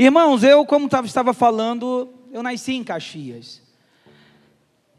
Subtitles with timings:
[0.00, 3.60] Irmãos, eu, como estava falando, eu nasci em Caxias.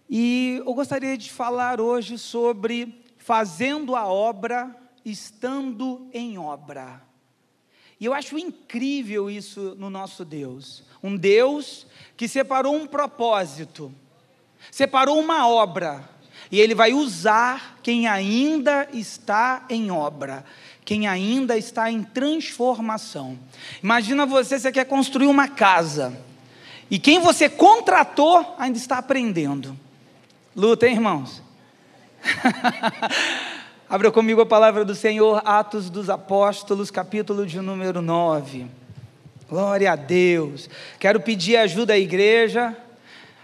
[0.10, 4.75] E eu gostaria de falar hoje sobre fazendo a obra,
[5.06, 7.01] estando em obra.
[7.98, 10.84] E eu acho incrível isso no nosso Deus.
[11.02, 11.88] Um Deus
[12.18, 13.93] que separou um propósito,
[14.70, 16.09] separou uma obra,
[16.52, 20.43] e Ele vai usar quem ainda está em obra,
[20.89, 23.38] quem ainda está em transformação.
[23.83, 26.19] Imagina você, você quer construir uma casa,
[26.89, 29.77] e quem você contratou ainda está aprendendo.
[30.55, 31.44] Luta, hein, irmãos?
[33.88, 38.66] Abra comigo a palavra do Senhor, Atos dos Apóstolos, capítulo de número 9.
[39.47, 40.67] Glória a Deus.
[40.97, 42.75] Quero pedir ajuda à igreja.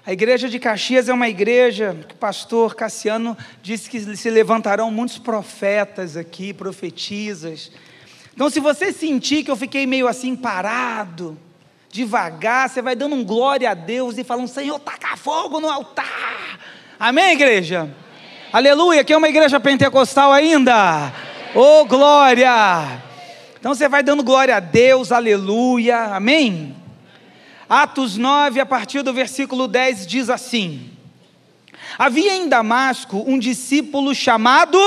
[0.07, 4.91] A igreja de Caxias é uma igreja que o pastor Cassiano disse que se levantarão
[4.91, 7.71] muitos profetas aqui, profetizas.
[8.31, 11.35] Então, se você sentir que eu fiquei meio assim parado,
[11.89, 16.59] devagar, você vai dando um glória a Deus e falando: Senhor, taca fogo no altar.
[16.99, 17.89] Amém, igreja?
[18.53, 21.11] Aleluia, aqui é uma igreja pentecostal ainda.
[21.55, 23.01] Ô oh, glória!
[23.59, 26.75] Então você vai dando glória a Deus, aleluia, amém?
[27.67, 30.91] Atos 9, a partir do versículo 10, diz assim:
[31.97, 34.77] Havia em Damasco um discípulo chamado.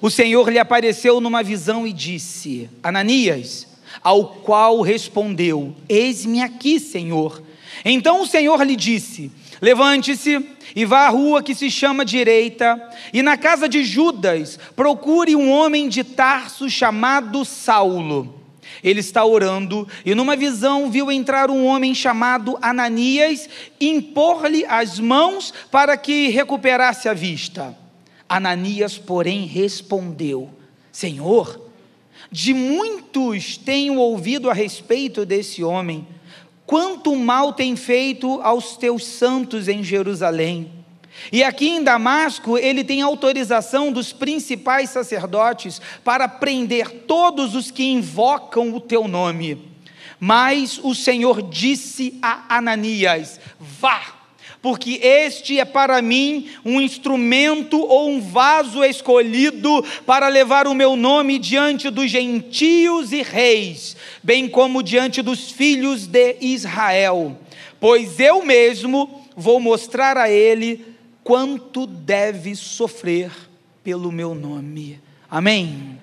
[0.00, 3.66] O Senhor lhe apareceu numa visão e disse: Ananias,
[4.02, 7.42] ao qual respondeu: Eis-me aqui, Senhor.
[7.84, 12.80] Então o Senhor lhe disse: Levante-se e vá à rua que se chama Direita,
[13.12, 18.39] e na casa de Judas procure um homem de Tarso chamado Saulo.
[18.82, 23.48] Ele está orando e numa visão viu entrar um homem chamado Ananias
[23.80, 27.76] impor-lhe as mãos para que recuperasse a vista.
[28.28, 30.50] Ananias, porém, respondeu:
[30.90, 31.68] Senhor,
[32.30, 36.06] de muitos tenho ouvido a respeito desse homem
[36.70, 40.79] quanto mal tem feito aos teus santos em Jerusalém.
[41.32, 47.84] E aqui em Damasco, ele tem autorização dos principais sacerdotes para prender todos os que
[47.84, 49.70] invocam o teu nome.
[50.18, 54.20] Mas o Senhor disse a Ananias: Vá
[54.62, 60.96] porque este é para mim um instrumento ou um vaso escolhido para levar o meu
[60.96, 67.38] nome diante dos gentios e reis, bem como diante dos filhos de Israel.
[67.80, 70.89] Pois eu mesmo vou mostrar a ele
[71.30, 73.30] quanto deve sofrer
[73.84, 75.00] pelo meu nome.
[75.30, 75.96] Amém.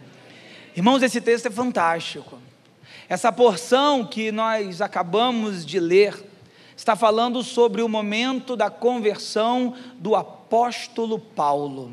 [0.74, 2.40] Irmãos, esse texto é fantástico.
[3.10, 6.16] Essa porção que nós acabamos de ler
[6.78, 11.92] está falando sobre o momento da conversão do apóstolo Paulo.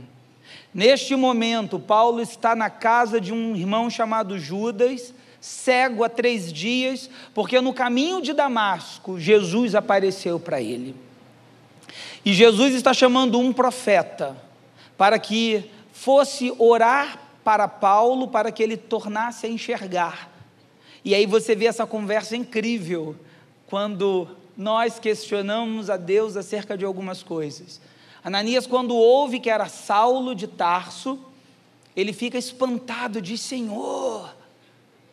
[0.72, 7.10] Neste momento, Paulo está na casa de um irmão chamado Judas, cego há três dias,
[7.34, 10.94] porque no caminho de Damasco, Jesus apareceu para ele.
[12.24, 14.36] E Jesus está chamando um profeta
[14.96, 20.30] para que fosse orar para Paulo, para que ele tornasse a enxergar.
[21.04, 23.14] E aí você vê essa conversa incrível,
[23.66, 27.80] quando nós questionamos a Deus acerca de algumas coisas.
[28.22, 31.18] Ananias, quando ouve que era Saulo de Tarso,
[31.94, 34.34] ele fica espantado, diz: Senhor,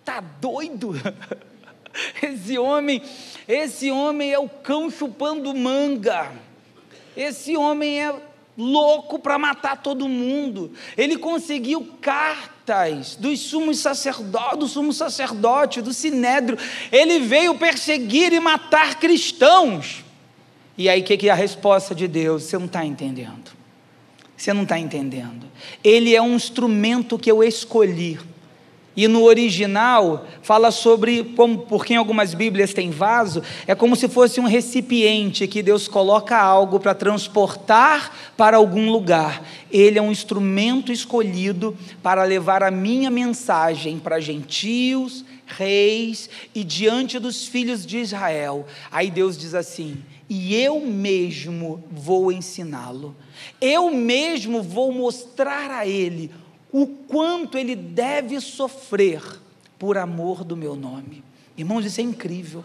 [0.05, 0.93] tá doido?
[2.23, 3.01] Esse homem,
[3.45, 6.31] esse homem é o cão chupando manga.
[7.15, 8.15] Esse homem é
[8.57, 10.71] louco para matar todo mundo.
[10.97, 13.83] Ele conseguiu cartas dos sumos
[14.57, 16.57] do sumo sacerdote, do sinédrio.
[16.91, 20.03] Ele veio perseguir e matar cristãos.
[20.77, 22.43] E aí, o que, que é a resposta de Deus?
[22.43, 23.51] Você não está entendendo.
[24.35, 25.45] Você não está entendendo.
[25.83, 28.19] Ele é um instrumento que eu escolhi
[28.95, 34.09] e no original fala sobre, como, porque em algumas Bíblias tem vaso, é como se
[34.09, 39.47] fosse um recipiente que Deus coloca algo para transportar para algum lugar.
[39.71, 47.17] Ele é um instrumento escolhido para levar a minha mensagem para gentios, reis e diante
[47.17, 48.65] dos filhos de Israel.
[48.91, 49.97] Aí Deus diz assim:
[50.29, 53.15] e eu mesmo vou ensiná-lo,
[53.59, 56.29] eu mesmo vou mostrar a ele
[56.71, 59.21] o quanto ele deve sofrer
[59.77, 61.23] por amor do meu nome.
[61.57, 62.63] Irmãos, isso é incrível.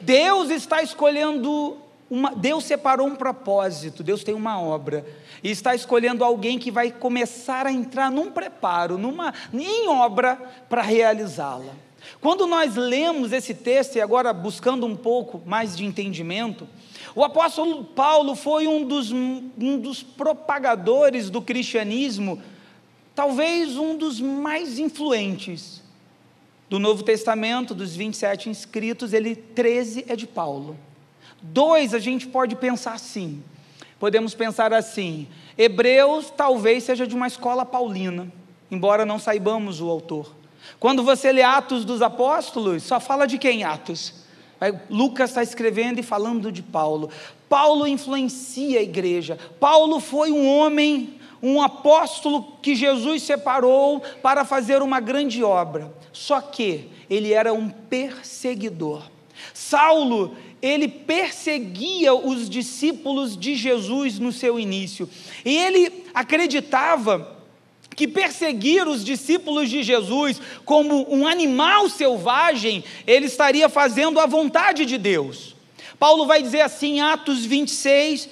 [0.00, 1.76] Deus está escolhendo
[2.10, 5.04] uma, Deus separou um propósito, Deus tem uma obra,
[5.42, 10.36] e está escolhendo alguém que vai começar a entrar num preparo, numa, em obra
[10.68, 11.74] para realizá-la.
[12.20, 16.66] Quando nós lemos esse texto, e agora buscando um pouco mais de entendimento,
[17.14, 22.40] o apóstolo Paulo foi um dos, um dos propagadores do cristianismo
[23.18, 25.82] talvez um dos mais influentes.
[26.70, 30.78] do Novo Testamento, dos 27 inscritos, ele 13 é de Paulo.
[31.42, 33.42] Dois a gente pode pensar assim.
[33.98, 35.26] Podemos pensar assim:
[35.56, 38.32] Hebreus talvez seja de uma escola paulina,
[38.70, 40.32] embora não saibamos o autor.
[40.78, 44.14] Quando você lê Atos dos Apóstolos, só fala de quem Atos?
[44.88, 47.10] Lucas está escrevendo e falando de Paulo.
[47.48, 49.36] Paulo influencia a igreja.
[49.58, 55.92] Paulo foi um homem, um apóstolo que Jesus separou para fazer uma grande obra.
[56.12, 59.02] Só que ele era um perseguidor.
[59.54, 65.08] Saulo, ele perseguia os discípulos de Jesus no seu início.
[65.44, 67.36] E ele acreditava
[67.94, 74.86] que perseguir os discípulos de Jesus como um animal selvagem, ele estaria fazendo a vontade
[74.86, 75.56] de Deus.
[75.98, 78.28] Paulo vai dizer assim, Atos 26,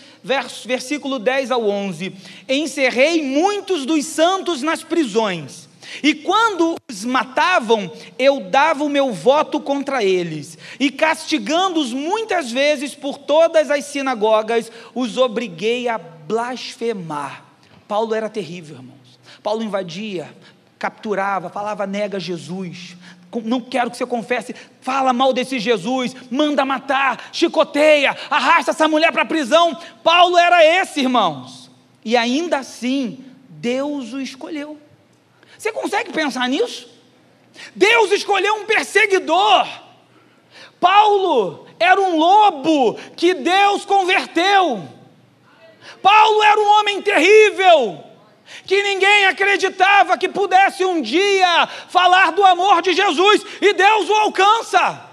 [0.64, 2.12] versículo 10 ao 11:
[2.48, 5.68] Encerrei muitos dos santos nas prisões,
[6.02, 12.94] e quando os matavam, eu dava o meu voto contra eles, e castigando-os muitas vezes
[12.94, 17.44] por todas as sinagogas, os obriguei a blasfemar.
[17.88, 18.96] Paulo era terrível, irmãos.
[19.42, 20.34] Paulo invadia,
[20.78, 22.96] capturava, falava, nega Jesus.
[23.44, 29.12] Não quero que você confesse, fala mal desse Jesus, manda matar, chicoteia, arrasta essa mulher
[29.12, 29.76] para a prisão.
[30.02, 31.70] Paulo era esse, irmãos.
[32.04, 34.78] E ainda assim, Deus o escolheu.
[35.58, 36.88] Você consegue pensar nisso?
[37.74, 39.66] Deus escolheu um perseguidor.
[40.78, 44.88] Paulo era um lobo que Deus converteu.
[46.00, 48.05] Paulo era um homem terrível
[48.64, 54.14] que ninguém acreditava que pudesse um dia falar do amor de Jesus e Deus o
[54.14, 55.04] alcança.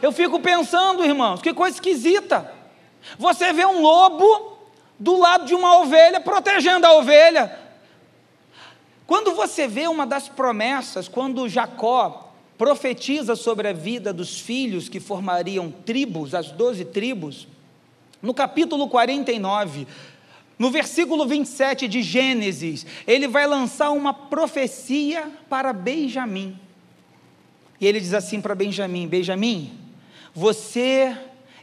[0.00, 2.52] Eu fico pensando, irmãos, que coisa esquisita.
[3.18, 4.58] Você vê um lobo
[4.98, 7.58] do lado de uma ovelha protegendo a ovelha.
[9.06, 15.00] Quando você vê uma das promessas, quando Jacó profetiza sobre a vida dos filhos que
[15.00, 17.46] formariam tribos, as doze tribos,
[18.22, 19.86] no capítulo 49,
[20.64, 26.58] no versículo 27 de Gênesis, ele vai lançar uma profecia para Benjamim.
[27.78, 29.78] E ele diz assim para Benjamim: Benjamim,
[30.34, 31.14] você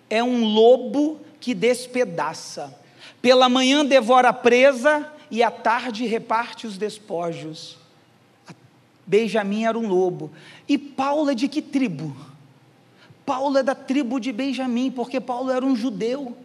[0.08, 2.78] é um lobo que despedaça.
[3.20, 7.80] Pela manhã devora a presa e à tarde reparte os despojos.
[9.04, 10.30] Benjamim era um lobo.
[10.70, 12.16] E Paulo é de que tribo?
[13.26, 16.38] Paulo é da tribo de Benjamim, porque Paulo era um judeu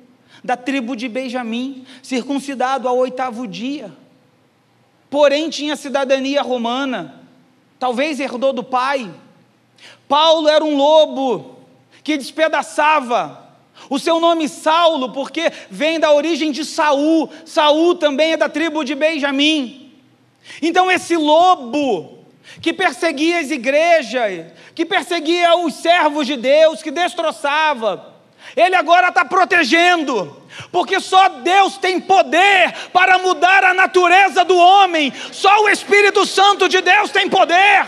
[0.46, 3.93] da tribo de Benjamim, circuncidado ao oitavo dia.
[5.10, 7.20] Porém, tinha cidadania romana,
[7.81, 9.12] talvez herdou do pai.
[10.08, 11.58] Paulo era um lobo
[12.04, 13.44] que despedaçava.
[13.90, 17.28] O seu nome Saulo, porque vem da origem de Saul.
[17.44, 19.92] Saul também é da tribo de Benjamim.
[20.62, 22.25] Então esse lobo
[22.62, 28.15] que perseguia as igrejas, que perseguia os servos de Deus, que destroçava,
[28.56, 30.43] ele agora está protegendo,
[30.73, 36.67] porque só Deus tem poder para mudar a natureza do homem, só o Espírito Santo
[36.67, 37.87] de Deus tem poder.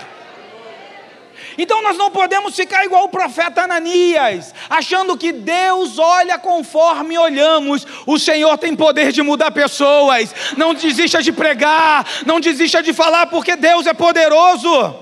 [1.57, 7.85] Então nós não podemos ficar igual o profeta Ananias, achando que Deus olha conforme olhamos.
[8.07, 10.33] O Senhor tem poder de mudar pessoas.
[10.57, 14.95] Não desista de pregar, não desista de falar, porque Deus é poderoso.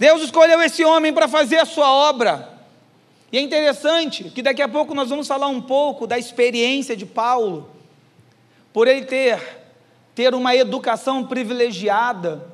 [0.00, 2.57] Deus escolheu esse homem para fazer a sua obra.
[3.30, 7.04] E é interessante que daqui a pouco nós vamos falar um pouco da experiência de
[7.04, 7.70] Paulo,
[8.72, 9.38] por ele ter,
[10.14, 12.50] ter uma educação privilegiada.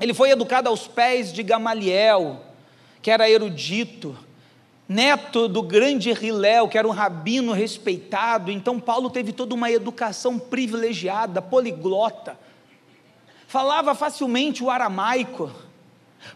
[0.00, 2.40] Ele foi educado aos pés de Gamaliel,
[3.02, 4.16] que era erudito,
[4.88, 8.50] neto do grande Riléu, que era um rabino respeitado.
[8.50, 12.38] Então, Paulo teve toda uma educação privilegiada, poliglota,
[13.46, 15.67] falava facilmente o aramaico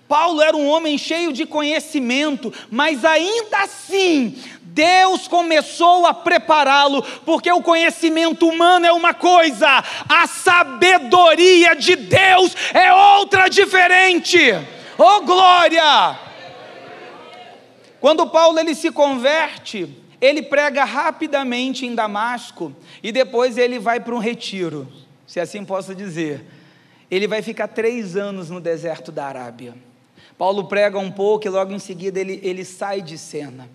[0.09, 7.51] Paulo era um homem cheio de conhecimento, mas ainda assim, Deus começou a prepará-lo, porque
[7.51, 14.39] o conhecimento humano é uma coisa, a sabedoria de Deus é outra diferente.
[14.99, 16.19] Oh glória!
[18.01, 19.89] Quando Paulo ele se converte,
[20.21, 24.91] ele prega rapidamente em Damasco e depois ele vai para um retiro,
[25.27, 26.45] se assim posso dizer
[27.13, 29.75] ele vai ficar três anos no deserto da Arábia.
[30.39, 33.69] Paulo prega um pouco e logo em seguida ele, ele sai de cena.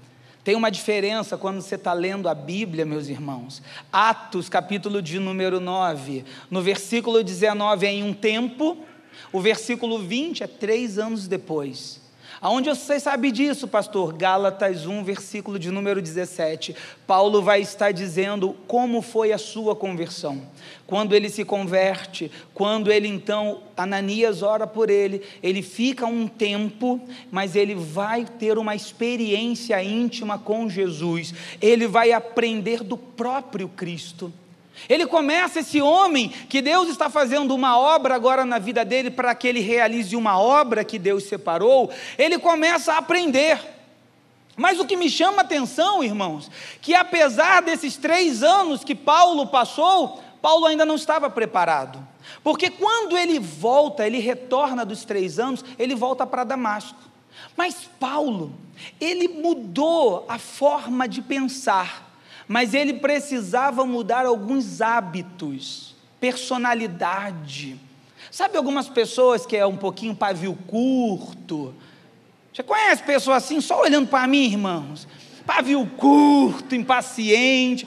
[0.43, 3.61] Tem uma diferença quando você está lendo a Bíblia, meus irmãos.
[3.93, 8.75] Atos, capítulo de número 9, no versículo 19 é em um tempo,
[9.31, 12.01] o versículo 20 é três anos depois.
[12.47, 14.13] Aonde você sabe disso, pastor?
[14.13, 16.73] Gálatas 1, versículo de número 17.
[17.05, 20.41] Paulo vai estar dizendo como foi a sua conversão.
[20.85, 27.01] Quando ele se converte, quando ele então, Ananias ora por ele, ele fica um tempo,
[27.29, 31.33] mas ele vai ter uma experiência íntima com Jesus.
[31.61, 34.31] Ele vai aprender do próprio Cristo.
[34.87, 39.33] Ele começa esse homem que Deus está fazendo uma obra agora na vida dele para
[39.33, 43.59] que ele realize uma obra que Deus separou, ele começa a aprender.
[44.55, 46.49] Mas o que me chama a atenção, irmãos,
[46.81, 52.05] que apesar desses três anos que Paulo passou, Paulo ainda não estava preparado.
[52.43, 56.97] Porque quando ele volta, ele retorna dos três anos, ele volta para Damasco.
[57.55, 58.53] Mas Paulo,
[58.99, 62.06] ele mudou a forma de pensar
[62.47, 67.79] mas ele precisava mudar alguns hábitos, personalidade.
[68.31, 71.73] Sabe algumas pessoas que é um pouquinho pavio curto?
[72.53, 75.07] Você conhece pessoas assim, só olhando para mim, irmãos?
[75.45, 77.85] Pavio curto, impaciente.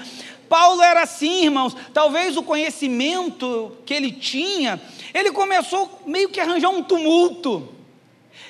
[0.49, 1.77] Paulo era assim, irmãos.
[1.95, 4.81] Talvez o conhecimento que ele tinha,
[5.15, 7.80] ele começou meio que a arranjar um tumulto.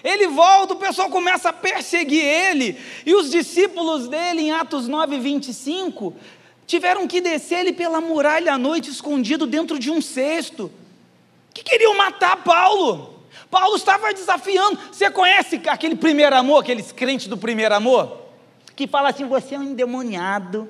[0.02, 5.18] Ele volta, o pessoal começa a perseguir ele, e os discípulos dele, em Atos 9,
[5.18, 6.14] 25,
[6.66, 10.70] tiveram que descer ele pela muralha à noite, escondido dentro de um cesto,
[11.52, 13.20] que queriam matar Paulo.
[13.50, 14.78] Paulo estava desafiando.
[14.92, 18.28] Você conhece aquele primeiro amor, aqueles crentes do primeiro amor?
[18.76, 20.68] Que fala assim: você é um endemoniado,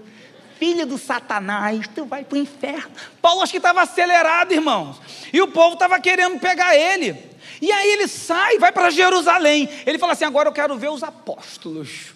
[0.58, 2.90] filho do Satanás, tu vai para o inferno.
[3.20, 4.96] Paulo acho que estava acelerado, irmãos,
[5.32, 7.30] e o povo estava querendo pegar ele.
[7.60, 9.68] E aí ele sai, vai para Jerusalém.
[9.84, 12.14] Ele fala assim: agora eu quero ver os apóstolos.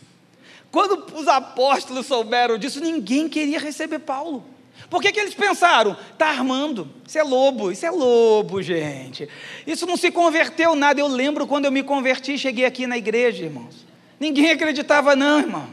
[0.70, 4.44] Quando os apóstolos souberam disso, ninguém queria receber Paulo.
[4.90, 5.96] Por que, que eles pensaram?
[6.12, 9.28] Está armando, isso é lobo, isso é lobo, gente.
[9.66, 11.00] Isso não se converteu nada.
[11.00, 13.86] Eu lembro quando eu me converti, cheguei aqui na igreja, irmãos.
[14.18, 15.68] Ninguém acreditava, não, irmão.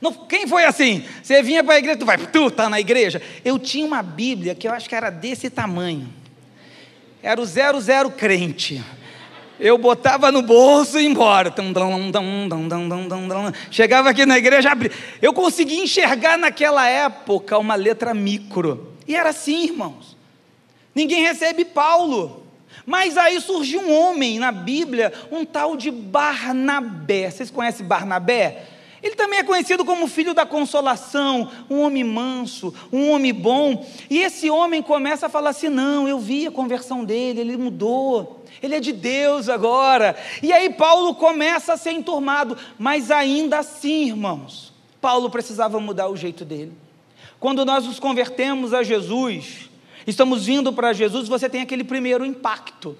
[0.00, 1.04] Não, quem foi assim?
[1.22, 3.22] Você vinha para a igreja, tu vai, tu está na igreja.
[3.44, 6.21] Eu tinha uma Bíblia que eu acho que era desse tamanho
[7.22, 8.82] era o zero zero crente.
[9.60, 11.54] Eu botava no bolso e ia embora.
[13.70, 14.90] Chegava aqui na igreja, abri.
[15.20, 18.92] Eu conseguia enxergar naquela época uma letra micro.
[19.06, 20.16] E era assim, irmãos.
[20.92, 22.44] Ninguém recebe Paulo.
[22.84, 27.30] Mas aí surgiu um homem na Bíblia, um tal de Barnabé.
[27.30, 28.64] Vocês conhecem Barnabé?
[29.02, 33.84] Ele também é conhecido como filho da consolação, um homem manso, um homem bom.
[34.08, 38.44] E esse homem começa a falar assim: não, eu vi a conversão dele, ele mudou,
[38.62, 40.16] ele é de Deus agora.
[40.40, 46.16] E aí Paulo começa a ser enturmado, mas ainda assim, irmãos, Paulo precisava mudar o
[46.16, 46.72] jeito dele.
[47.40, 49.68] Quando nós nos convertemos a Jesus,
[50.06, 52.96] estamos vindo para Jesus, você tem aquele primeiro impacto.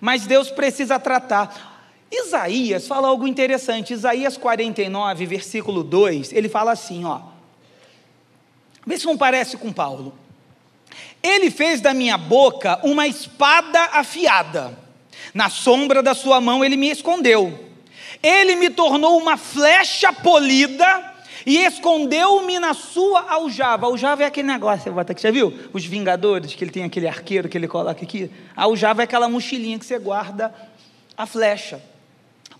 [0.00, 1.67] Mas Deus precisa tratar.
[2.10, 3.92] Isaías fala algo interessante.
[3.92, 7.20] Isaías 49, versículo 2, ele fala assim, ó.
[8.86, 10.14] Vê se não parece com Paulo.
[11.22, 14.78] Ele fez da minha boca uma espada afiada.
[15.34, 17.66] Na sombra da sua mão ele me escondeu.
[18.22, 23.86] Ele me tornou uma flecha polida e escondeu-me na sua aljava.
[23.86, 25.52] Aljava é aquele negócio, você bota aqui, já viu?
[25.72, 28.30] Os Vingadores, que ele tem aquele arqueiro que ele coloca aqui.
[28.56, 30.54] A aljava é aquela mochilinha que você guarda
[31.16, 31.82] a flecha.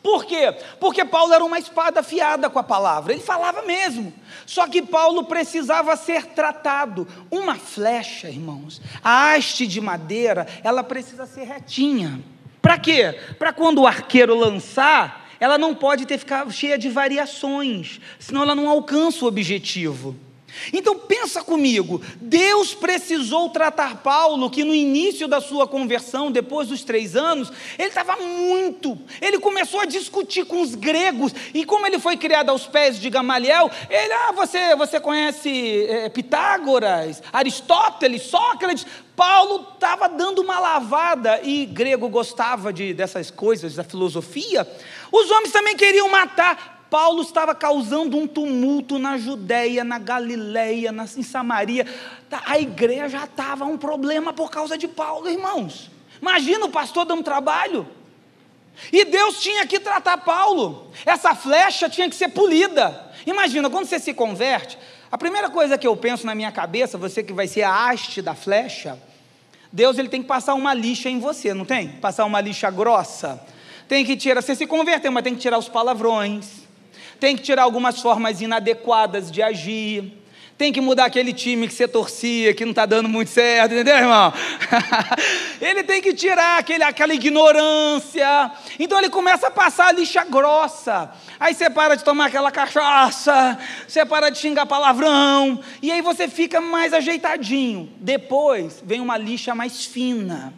[0.02, 0.54] Por quê?
[0.78, 4.12] Porque Paulo era uma espada afiada com a palavra, ele falava mesmo.
[4.46, 7.06] Só que Paulo precisava ser tratado.
[7.30, 12.20] Uma flecha, irmãos, a haste de madeira, ela precisa ser retinha.
[12.62, 13.18] Para quê?
[13.38, 18.54] Para quando o arqueiro lançar, ela não pode ter ficado cheia de variações, senão ela
[18.54, 20.16] não alcança o objetivo.
[20.72, 26.82] Então pensa comigo, Deus precisou tratar Paulo, que no início da sua conversão, depois dos
[26.82, 31.98] três anos, ele estava muito, ele começou a discutir com os gregos, e como ele
[31.98, 38.86] foi criado aos pés de Gamaliel, ele, ah, você, você conhece é, Pitágoras, Aristóteles, Sócrates,
[39.14, 44.66] Paulo estava dando uma lavada, e grego gostava de, dessas coisas, da filosofia,
[45.10, 51.04] os homens também queriam matar, Paulo estava causando um tumulto na Judéia, na Galileia, na,
[51.04, 51.86] em Samaria.
[52.30, 55.90] Tá, a igreja já estava um problema por causa de Paulo, irmãos.
[56.20, 57.86] Imagina o pastor dando trabalho.
[58.92, 60.90] E Deus tinha que tratar Paulo.
[61.04, 63.12] Essa flecha tinha que ser polida.
[63.26, 64.78] Imagina, quando você se converte,
[65.10, 68.22] a primeira coisa que eu penso na minha cabeça, você que vai ser a haste
[68.22, 68.98] da flecha,
[69.72, 71.88] Deus ele tem que passar uma lixa em você, não tem?
[71.88, 73.42] Passar uma lixa grossa.
[73.86, 76.67] Tem que tirar, você se converteu, mas tem que tirar os palavrões,
[77.18, 80.14] tem que tirar algumas formas inadequadas de agir,
[80.56, 83.94] Tem que mudar aquele time que você torcia, que não está dando muito certo, entendeu,
[83.94, 84.32] irmão?
[85.62, 88.50] ele tem que tirar aquele, aquela ignorância.
[88.76, 91.12] Então ele começa a passar a lixa grossa.
[91.38, 93.56] Aí você para de tomar aquela cachaça,
[93.86, 97.88] você para de xingar palavrão, e aí você fica mais ajeitadinho.
[98.00, 100.52] Depois vem uma lixa mais fina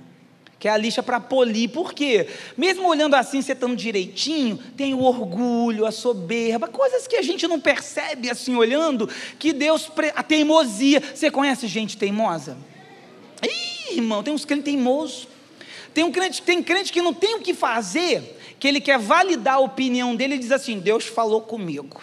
[0.61, 1.71] que é a lixa para polir.
[1.71, 2.29] Por quê?
[2.55, 7.49] Mesmo olhando assim, você estando direitinho, tem o orgulho, a soberba, coisas que a gente
[7.49, 11.02] não percebe assim olhando, que Deus, a teimosia.
[11.14, 12.59] Você conhece gente teimosa?
[13.43, 15.29] Ih, irmão, tem uns crentes teimosos.
[15.95, 19.55] Tem um crente, tem crente que não tem o que fazer, que ele quer validar
[19.55, 22.02] a opinião dele e diz assim: Deus falou comigo.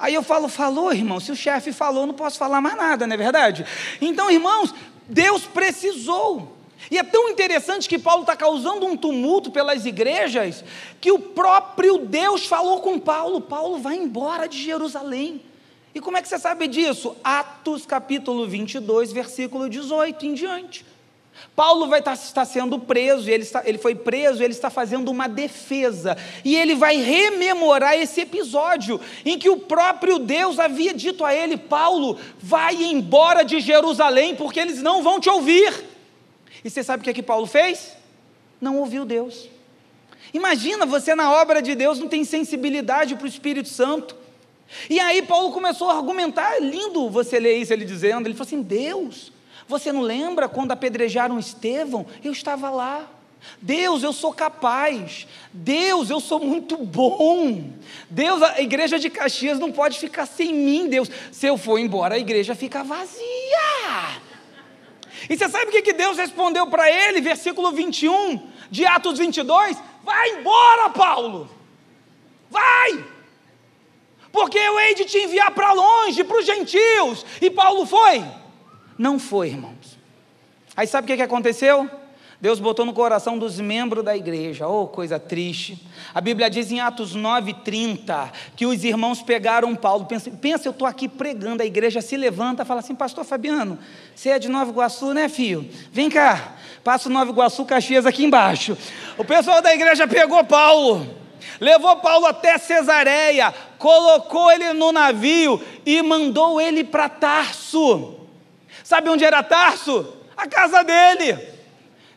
[0.00, 3.12] Aí eu falo, falou, irmão, se o chefe falou, não posso falar mais nada, não
[3.12, 3.66] é verdade?
[4.00, 4.74] Então, irmãos,
[5.10, 6.56] Deus precisou.
[6.90, 10.64] E é tão interessante que Paulo está causando um tumulto pelas igrejas,
[11.00, 15.42] que o próprio Deus falou com Paulo: Paulo vai embora de Jerusalém.
[15.94, 17.16] E como é que você sabe disso?
[17.22, 20.86] Atos capítulo 22, versículo 18 em diante.
[21.54, 25.28] Paulo vai estar, está sendo preso, ele, está, ele foi preso, ele está fazendo uma
[25.28, 31.34] defesa, e ele vai rememorar esse episódio em que o próprio Deus havia dito a
[31.34, 35.84] ele: Paulo, vai embora de Jerusalém, porque eles não vão te ouvir.
[36.64, 37.96] E você sabe o que, é que Paulo fez?
[38.60, 39.48] Não ouviu Deus.
[40.32, 44.16] Imagina você na obra de Deus não tem sensibilidade para o Espírito Santo.
[44.88, 48.46] E aí Paulo começou a argumentar, é lindo você ler isso ele dizendo, ele falou
[48.46, 49.32] assim: Deus,
[49.70, 52.04] você não lembra quando apedrejaram Estevão?
[52.22, 53.08] Eu estava lá.
[53.62, 55.26] Deus, eu sou capaz.
[55.52, 57.70] Deus, eu sou muito bom.
[58.10, 61.10] Deus, a igreja de Caxias não pode ficar sem mim, Deus.
[61.32, 63.20] Se eu for embora, a igreja fica vazia.
[65.28, 69.78] E você sabe o que Deus respondeu para ele, versículo 21 de Atos 22?
[70.02, 71.48] Vai embora, Paulo.
[72.50, 73.04] Vai.
[74.32, 77.24] Porque eu hei de te enviar para longe, para os gentios.
[77.40, 78.24] E Paulo foi.
[79.00, 79.98] Não foi, irmãos.
[80.76, 81.88] Aí sabe o que, aconteceu?
[82.38, 85.82] Deus botou no coração dos membros da igreja, oh, coisa triste.
[86.12, 90.04] A Bíblia diz em Atos 9,30 que os irmãos pegaram Paulo.
[90.04, 93.78] Pensa, pensa eu estou aqui pregando, a igreja se levanta e fala assim: Pastor Fabiano,
[94.14, 95.66] você é de Nova Iguaçu, né, filho?
[95.90, 98.76] Vem cá, passa o Nova Iguaçu, Caxias aqui embaixo.
[99.16, 101.08] O pessoal da igreja pegou Paulo,
[101.58, 108.19] levou Paulo até Cesareia, colocou ele no navio e mandou ele para Tarso.
[108.84, 110.16] Sabe onde era Tarso?
[110.36, 111.38] A casa dele.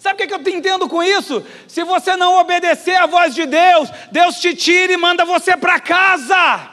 [0.04, 1.46] Sabe o que, eu entendo com isso?
[1.66, 5.80] Se você não obedecer à voz de Deus, Deus te tira e manda você para
[5.80, 6.70] casa.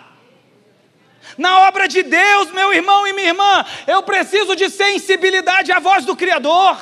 [1.38, 6.05] Na obra de Deus, meu irmão e minha irmã, eu preciso de sensibilidade à voz
[6.05, 6.76] do Criador.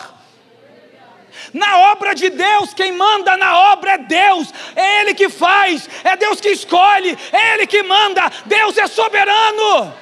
[1.52, 6.16] Na obra de Deus, quem manda na obra é Deus, é Ele que faz, é
[6.16, 9.94] Deus que escolhe, é Ele que manda, Deus é soberano.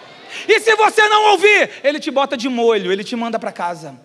[0.48, 3.98] E se você não ouvir, ele te bota de molho, ele te manda para casa.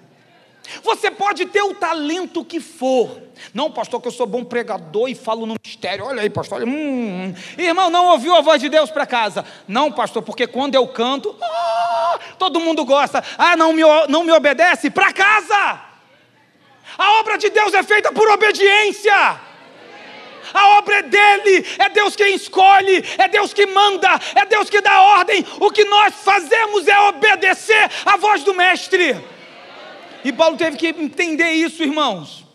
[0.84, 3.22] Você pode ter o talento que for.
[3.54, 6.06] Não, pastor, que eu sou bom pregador e falo no mistério.
[6.06, 6.60] Olha aí, pastor.
[6.60, 7.36] Olha, hum, hum.
[7.58, 9.44] Irmão, não ouviu a voz de Deus para casa?
[9.68, 13.24] Não, pastor, porque quando eu canto, ah, todo mundo gosta.
[13.38, 14.90] Ah, não me, não me obedece?
[14.90, 15.82] Para casa.
[16.98, 19.51] A obra de Deus é feita por obediência
[20.54, 24.82] a obra é dele, é Deus quem escolhe, é Deus que manda, é Deus que
[24.82, 25.46] dá ordem.
[25.60, 29.16] O que nós fazemos é obedecer à voz do Mestre.
[30.24, 32.46] E Paulo teve que entender isso, irmãos.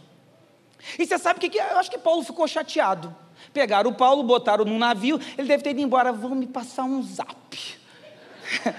[0.98, 1.58] E você sabe o que?
[1.58, 3.14] Eu acho que Paulo ficou chateado.
[3.52, 7.02] Pegaram o Paulo, botaram num navio, ele deve ter ido embora, vão me passar um
[7.02, 7.34] zap.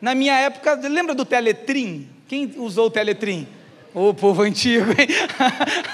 [0.00, 2.10] Na minha época, lembra do Teletrim?
[2.26, 3.46] Quem usou o Teletrim?
[3.94, 5.06] Ô povo antigo, hein?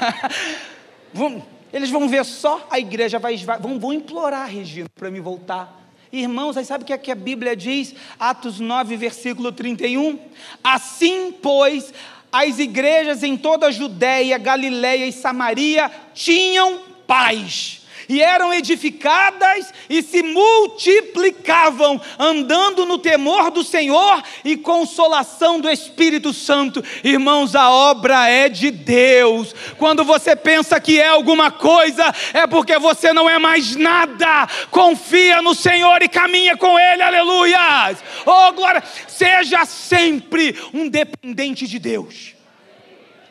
[1.12, 5.76] Vamos eles vão ver só, a igreja vai, vão, vão implorar, Regina, para me voltar.
[6.10, 7.94] Irmãos, aí sabe o que, é que a Bíblia diz?
[8.18, 10.18] Atos 9, versículo 31.
[10.64, 11.92] Assim, pois,
[12.32, 20.02] as igrejas em toda a Judéia, Galiléia e Samaria tinham paz e eram edificadas e
[20.02, 26.82] se multiplicavam, andando no temor do Senhor e consolação do Espírito Santo.
[27.04, 29.54] Irmãos, a obra é de Deus.
[29.76, 34.48] Quando você pensa que é alguma coisa, é porque você não é mais nada.
[34.70, 37.96] Confia no Senhor e caminha com Ele, aleluia.
[38.24, 38.82] Oh, glória!
[39.06, 42.37] Seja sempre um dependente de Deus.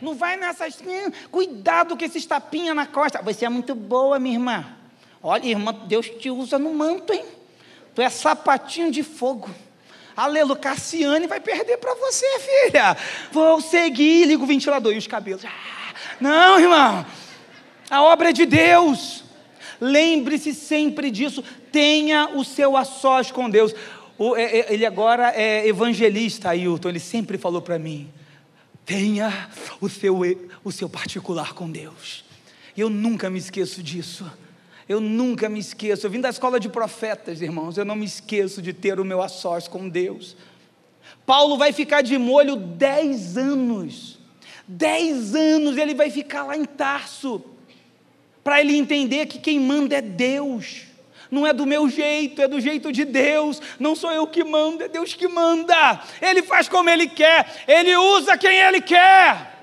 [0.01, 0.79] Não vai nessas.
[1.31, 3.21] Cuidado com esses tapinha na costa.
[3.21, 4.65] Você é muito boa, minha irmã.
[5.21, 7.25] Olha, irmã, Deus te usa no manto, hein?
[7.95, 9.49] Tu é sapatinho de fogo.
[10.15, 12.97] Aleluia, Cassiane vai perder para você, filha.
[13.31, 15.43] Vou seguir, liga o ventilador e os cabelos.
[15.45, 17.05] Ah, não, irmão.
[17.89, 19.23] A obra é de Deus.
[19.79, 21.43] Lembre-se sempre disso.
[21.71, 23.73] Tenha o seu a sós com Deus.
[24.35, 26.89] É, é, ele agora é evangelista, Ailton.
[26.89, 28.11] Ele sempre falou para mim:
[28.87, 29.49] tenha
[29.81, 30.17] o seu,
[30.63, 32.23] o seu particular com Deus.
[32.75, 34.25] Eu nunca me esqueço disso.
[34.87, 36.05] Eu nunca me esqueço.
[36.05, 37.77] Eu vim da escola de profetas, irmãos.
[37.77, 40.37] Eu não me esqueço de ter o meu a sós com Deus.
[41.25, 44.19] Paulo vai ficar de molho dez anos.
[44.65, 47.43] Dez anos ele vai ficar lá em Tarso.
[48.41, 50.86] Para ele entender que quem manda é Deus.
[51.29, 53.61] Não é do meu jeito, é do jeito de Deus.
[53.79, 56.01] Não sou eu que mando, é Deus que manda.
[56.21, 59.55] Ele faz como ele quer, ele usa quem ele quer.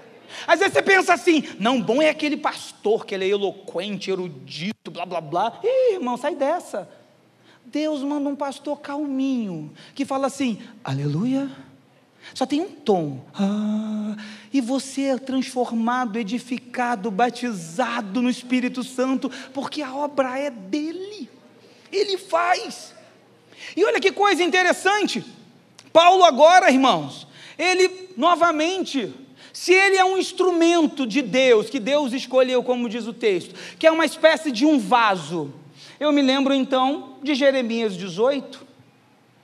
[0.46, 4.90] Às vezes você pensa assim: não, bom é aquele pastor que ele é eloquente, erudito,
[4.90, 5.60] blá blá blá.
[5.62, 6.88] Ih, irmão, sai dessa.
[7.64, 11.50] Deus manda um pastor calminho, que fala assim: aleluia.
[12.32, 13.22] Só tem um tom.
[13.34, 14.16] Ah,
[14.52, 21.28] e você é transformado, edificado, batizado no Espírito Santo, porque a obra é dele.
[21.96, 22.94] Ele faz.
[23.76, 25.24] E olha que coisa interessante.
[25.92, 27.26] Paulo agora, irmãos,
[27.58, 29.12] ele novamente
[29.54, 33.86] se ele é um instrumento de Deus, que Deus escolheu, como diz o texto, que
[33.86, 35.54] é uma espécie de um vaso,
[36.00, 38.66] eu me lembro então de Jeremias 18.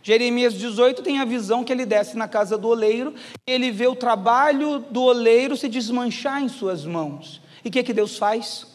[0.03, 3.15] Jeremias 18 tem a visão que ele desce na casa do oleiro,
[3.47, 7.41] ele vê o trabalho do oleiro se desmanchar em suas mãos.
[7.65, 8.67] E o que, que Deus faz?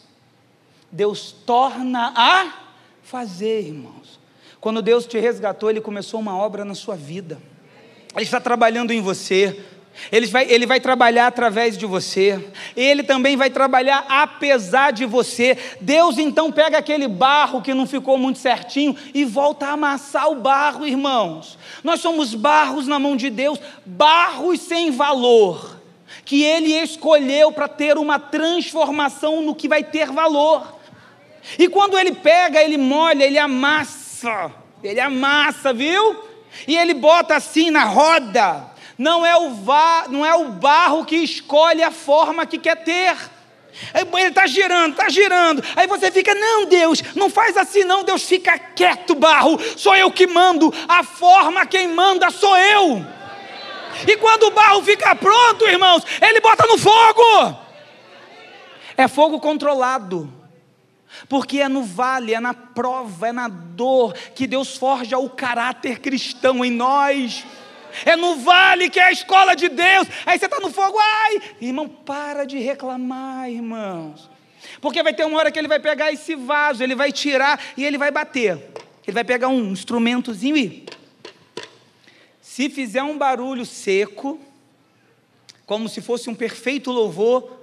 [0.90, 2.65] Deus torna a
[3.06, 4.18] fazer, irmãos.
[4.60, 7.38] Quando Deus te resgatou, Ele começou uma obra na sua vida.
[8.14, 9.62] Ele está trabalhando em você.
[10.12, 12.44] Ele vai, ele vai trabalhar através de você,
[12.76, 15.56] ele também vai trabalhar apesar de você.
[15.80, 20.34] Deus então pega aquele barro que não ficou muito certinho e volta a amassar o
[20.34, 21.58] barro, irmãos.
[21.82, 25.80] Nós somos barros na mão de Deus, barros sem valor,
[26.26, 30.76] que ele escolheu para ter uma transformação no que vai ter valor.
[31.58, 36.24] E quando ele pega, ele molha, ele amassa, ele amassa, viu?
[36.66, 41.16] E ele bota assim na roda não é o, va, não é o barro que
[41.16, 43.16] escolhe a forma que quer ter.
[43.94, 45.62] Ele está girando, está girando.
[45.76, 48.04] Aí você fica, não, Deus, não faz assim, não.
[48.04, 49.60] Deus fica quieto, barro.
[49.76, 50.72] Sou eu que mando.
[50.88, 53.04] A forma quem manda sou eu.
[54.08, 57.58] E quando o barro fica pronto, irmãos, ele bota no fogo.
[58.96, 60.32] É fogo controlado.
[61.28, 66.00] Porque é no vale, é na prova, é na dor que Deus forja o caráter
[66.00, 67.44] cristão em nós
[68.04, 70.06] é no vale que é a escola de Deus.
[70.26, 74.28] Aí você está no fogo, ai, irmão, para de reclamar, irmãos.
[74.80, 77.84] Porque vai ter uma hora que ele vai pegar esse vaso, ele vai tirar e
[77.84, 78.58] ele vai bater.
[79.06, 80.84] Ele vai pegar um instrumentozinho e.
[82.40, 84.40] Se fizer um barulho seco,
[85.66, 87.55] como se fosse um perfeito louvor,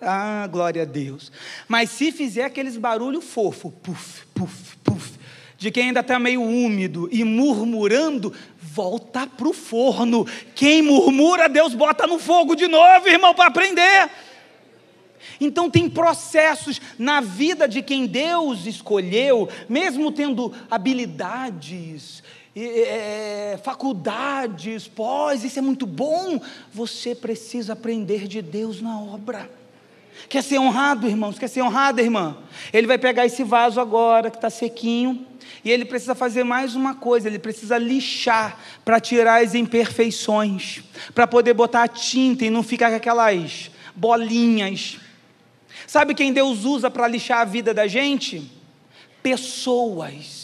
[0.00, 1.32] ah, glória a Deus.
[1.66, 5.12] Mas se fizer aqueles barulho fofo, puf, puf, puf,
[5.56, 10.26] de quem ainda está meio úmido e murmurando, volta para o forno.
[10.54, 14.08] Quem murmura, Deus bota no fogo de novo, irmão, para aprender.
[15.40, 22.22] Então, tem processos na vida de quem Deus escolheu, mesmo tendo habilidades,
[22.56, 26.40] é, faculdades, pós, isso é muito bom.
[26.72, 29.50] Você precisa aprender de Deus na obra.
[30.28, 31.38] Quer ser honrado, irmãos?
[31.38, 32.36] Quer ser honrada, irmã?
[32.72, 35.26] Ele vai pegar esse vaso agora que está sequinho
[35.64, 40.82] e ele precisa fazer mais uma coisa: ele precisa lixar para tirar as imperfeições,
[41.14, 44.98] para poder botar a tinta e não ficar com aquelas bolinhas.
[45.86, 48.50] Sabe quem Deus usa para lixar a vida da gente?
[49.22, 50.37] Pessoas.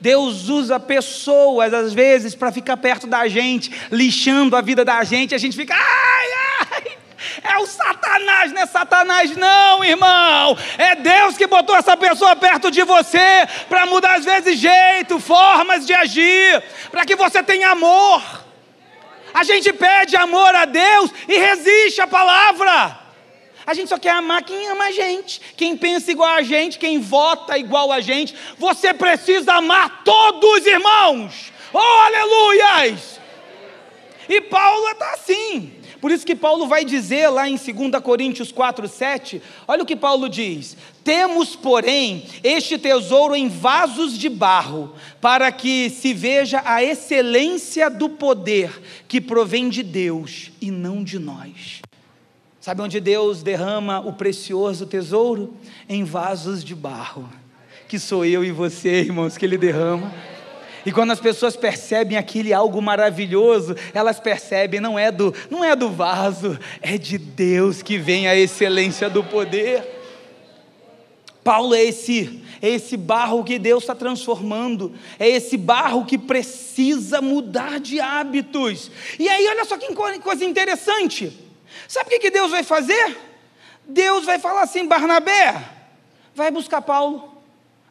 [0.00, 5.34] Deus usa pessoas, às vezes, para ficar perto da gente, lixando a vida da gente,
[5.34, 6.28] a gente fica, ai,
[6.70, 6.98] ai,
[7.42, 10.56] é o Satanás, não é Satanás, não, irmão.
[10.76, 15.84] É Deus que botou essa pessoa perto de você para mudar, às vezes, jeito, formas
[15.84, 18.22] de agir, para que você tenha amor.
[19.34, 23.07] A gente pede amor a Deus e resiste à palavra.
[23.68, 26.98] A gente só quer amar quem ama a gente, quem pensa igual a gente, quem
[26.98, 28.34] vota igual a gente.
[28.56, 31.52] Você precisa amar todos, irmãos.
[31.70, 33.20] Oh, aleluias!
[34.26, 35.70] E Paulo está assim.
[36.00, 39.96] Por isso que Paulo vai dizer lá em 2 Coríntios 4, 7, olha o que
[39.96, 46.82] Paulo diz: Temos, porém, este tesouro em vasos de barro, para que se veja a
[46.82, 51.82] excelência do poder que provém de Deus e não de nós.
[52.68, 55.54] Sabe onde Deus derrama o precioso tesouro?
[55.88, 57.26] Em vasos de barro,
[57.88, 60.12] que sou eu e você, irmãos, que Ele derrama.
[60.84, 65.74] E quando as pessoas percebem aquele algo maravilhoso, elas percebem não é do não é
[65.74, 69.82] do vaso, é de Deus que vem a excelência do poder.
[71.42, 77.22] Paulo é esse, é esse barro que Deus está transformando, é esse barro que precisa
[77.22, 78.90] mudar de hábitos.
[79.18, 81.47] E aí, olha só que coisa interessante.
[81.86, 83.16] Sabe o que Deus vai fazer?
[83.86, 85.62] Deus vai falar assim: Barnabé,
[86.34, 87.36] vai buscar Paulo.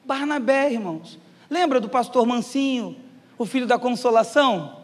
[0.05, 1.19] Barnabé, irmãos.
[1.49, 2.95] Lembra do pastor Mancinho,
[3.37, 4.77] o filho da consolação?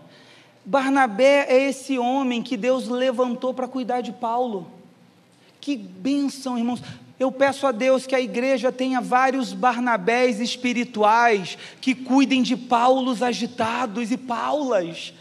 [0.65, 4.71] Barnabé é esse homem que Deus levantou para cuidar de Paulo.
[5.59, 6.81] Que bênção, irmãos.
[7.19, 13.21] Eu peço a Deus que a igreja tenha vários Barnabés espirituais que cuidem de Paulos
[13.21, 15.13] agitados e Paulas.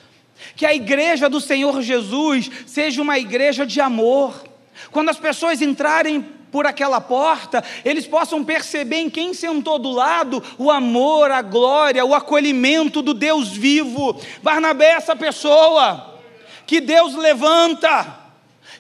[0.57, 4.45] Que a igreja do Senhor Jesus seja uma igreja de amor.
[4.91, 10.43] Quando as pessoas entrarem por aquela porta, eles possam perceber em quem sentou do lado
[10.59, 14.21] o amor, a glória, o acolhimento do Deus vivo.
[14.43, 16.21] Barnabé é essa pessoa
[16.67, 18.21] que Deus levanta,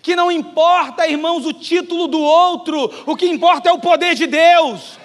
[0.02, 4.26] que não importa, irmãos, o título do outro, o que importa é o poder de
[4.26, 4.98] Deus.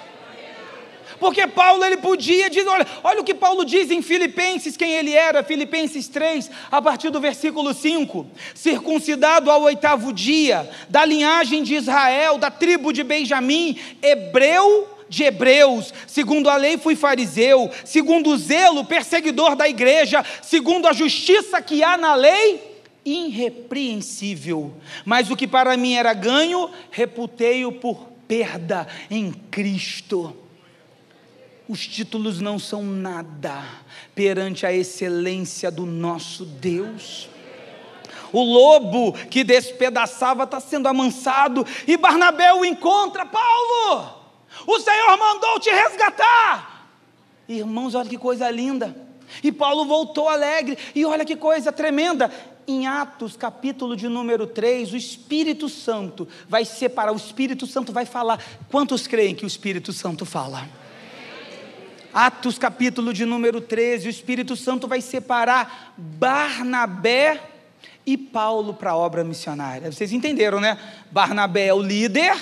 [1.19, 5.13] Porque Paulo ele podia dizer, olha, olha o que Paulo diz em Filipenses, quem ele
[5.13, 11.75] era, Filipenses 3, a partir do versículo 5: circuncidado ao oitavo dia, da linhagem de
[11.75, 18.38] Israel, da tribo de Benjamim, hebreu de hebreus, segundo a lei fui fariseu, segundo o
[18.38, 22.62] zelo, perseguidor da igreja, segundo a justiça que há na lei,
[23.06, 24.73] irrepreensível.
[25.06, 30.36] Mas o que para mim era ganho, reputei-o por perda em Cristo.
[31.67, 33.62] Os títulos não são nada
[34.15, 37.30] perante a excelência do nosso Deus.
[38.32, 44.17] O lobo que despedaçava está sendo amansado, e Barnabé o encontra, Paulo,
[44.65, 46.89] o Senhor mandou te resgatar.
[47.47, 48.95] Irmãos, olha que coisa linda.
[49.43, 52.32] E Paulo voltou alegre, e olha que coisa tremenda.
[52.65, 58.06] Em Atos, capítulo de número 3, o Espírito Santo vai separar, o Espírito Santo vai
[58.06, 58.43] falar.
[58.69, 60.67] Quantos creem que o Espírito Santo fala?
[62.19, 67.39] Atos capítulo de número 13, o Espírito Santo vai separar Barnabé
[68.08, 69.91] e Paulo para a obra missionária.
[69.91, 70.80] Vocês entenderam, né?
[71.12, 72.36] Barnabé é o líder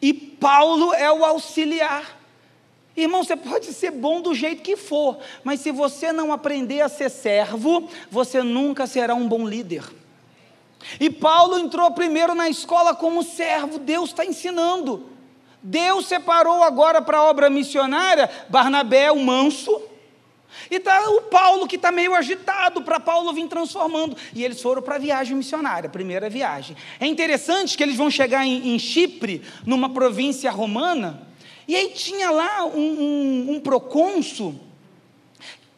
[0.00, 2.04] e Paulo é o auxiliar.
[2.96, 6.88] Irmão, você pode ser bom do jeito que for, mas se você não aprender a
[6.88, 9.82] ser servo, você nunca será um bom líder.
[11.00, 15.13] E Paulo entrou primeiro na escola como servo, Deus está ensinando.
[15.66, 19.80] Deus separou agora para a obra missionária Barnabé, o manso,
[20.70, 24.14] e tá o Paulo que está meio agitado para Paulo vir transformando.
[24.34, 26.76] E eles foram para a viagem missionária, primeira viagem.
[27.00, 31.26] É interessante que eles vão chegar em, em Chipre, numa província romana,
[31.66, 34.60] e aí tinha lá um, um, um procônsul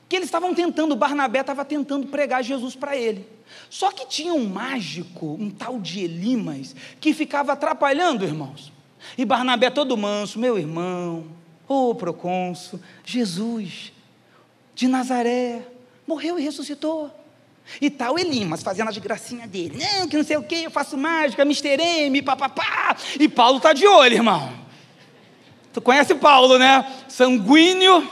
[0.08, 3.26] que eles estavam tentando, Barnabé estava tentando pregar Jesus para ele.
[3.70, 8.72] Só que tinha um mágico, um tal de Elimas, que ficava atrapalhando, irmãos.
[9.16, 11.26] E Barnabé todo manso, meu irmão,
[11.68, 13.92] ô oh, procônsul, Jesus
[14.74, 15.62] de Nazaré,
[16.06, 17.10] morreu e ressuscitou.
[17.80, 19.78] E tal Elimas fazendo as gracinhas dele.
[19.78, 21.80] Não, que não sei o que, eu faço mágica, Mr.
[21.80, 22.96] M, papapá.
[23.18, 24.52] E Paulo está de olho, irmão.
[25.72, 26.86] Tu conhece Paulo, né?
[27.08, 28.08] Sanguíneo,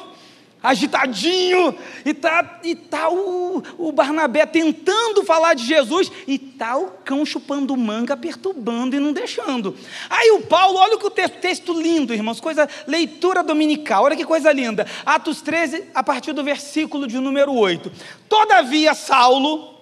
[0.64, 6.86] agitadinho, e tá, e tá o, o Barnabé tentando falar de Jesus, e tá o
[7.04, 9.76] cão chupando manga, perturbando e não deixando.
[10.08, 14.50] Aí o Paulo, olha o texto, texto lindo, irmãos, coisa, leitura dominical, olha que coisa
[14.50, 14.86] linda.
[15.04, 17.92] Atos 13, a partir do versículo de número 8.
[18.26, 19.74] Todavia, Saulo,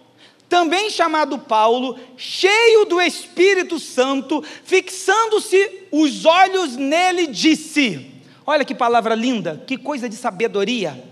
[0.48, 8.11] também chamado Paulo, cheio do Espírito Santo, fixando-se os olhos nele, disse:
[8.46, 11.02] Olha que palavra linda, que coisa de sabedoria.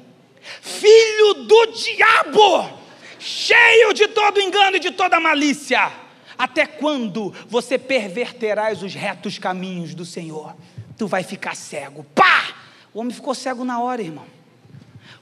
[0.60, 2.70] Filho do diabo,
[3.18, 5.92] cheio de todo engano e de toda malícia.
[6.36, 10.56] Até quando você perverterás os retos caminhos do Senhor?
[10.96, 12.04] Tu vai ficar cego.
[12.14, 12.54] Pá!
[12.92, 14.39] O homem ficou cego na hora, irmão.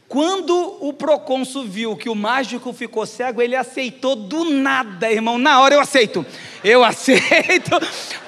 [0.09, 5.37] Quando o procônsul viu que o mágico ficou cego, ele aceitou do nada, irmão.
[5.37, 6.25] Na hora eu aceito.
[6.65, 7.73] Eu aceito.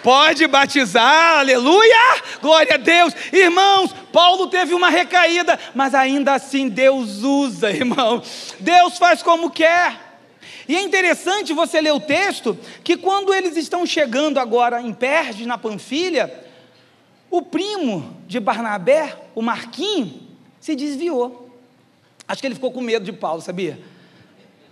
[0.03, 2.23] Pode batizar, aleluia!
[2.43, 3.14] Glória a Deus.
[3.33, 8.23] Irmãos, Paulo teve uma recaída, mas ainda assim Deus usa, irmão.
[8.59, 10.11] Deus faz como quer.
[10.69, 15.47] E é interessante você ler o texto que quando eles estão chegando agora em Perge,
[15.47, 16.45] na Panfilha,
[17.31, 20.29] o primo de Barnabé, o Marquinho,
[20.61, 21.39] se desviou.
[22.31, 23.77] Acho que ele ficou com medo de Paulo, sabia?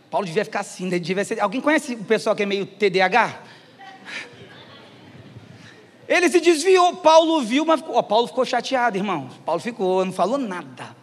[0.09, 0.97] Paulo devia ficar assim, né?
[0.97, 1.41] devia ser...
[1.41, 3.43] Alguém conhece o pessoal que é meio TDAH?
[6.07, 9.29] Ele se desviou, Paulo viu, mas oh, Paulo ficou chateado, irmão.
[9.45, 10.95] Paulo ficou, não falou nada.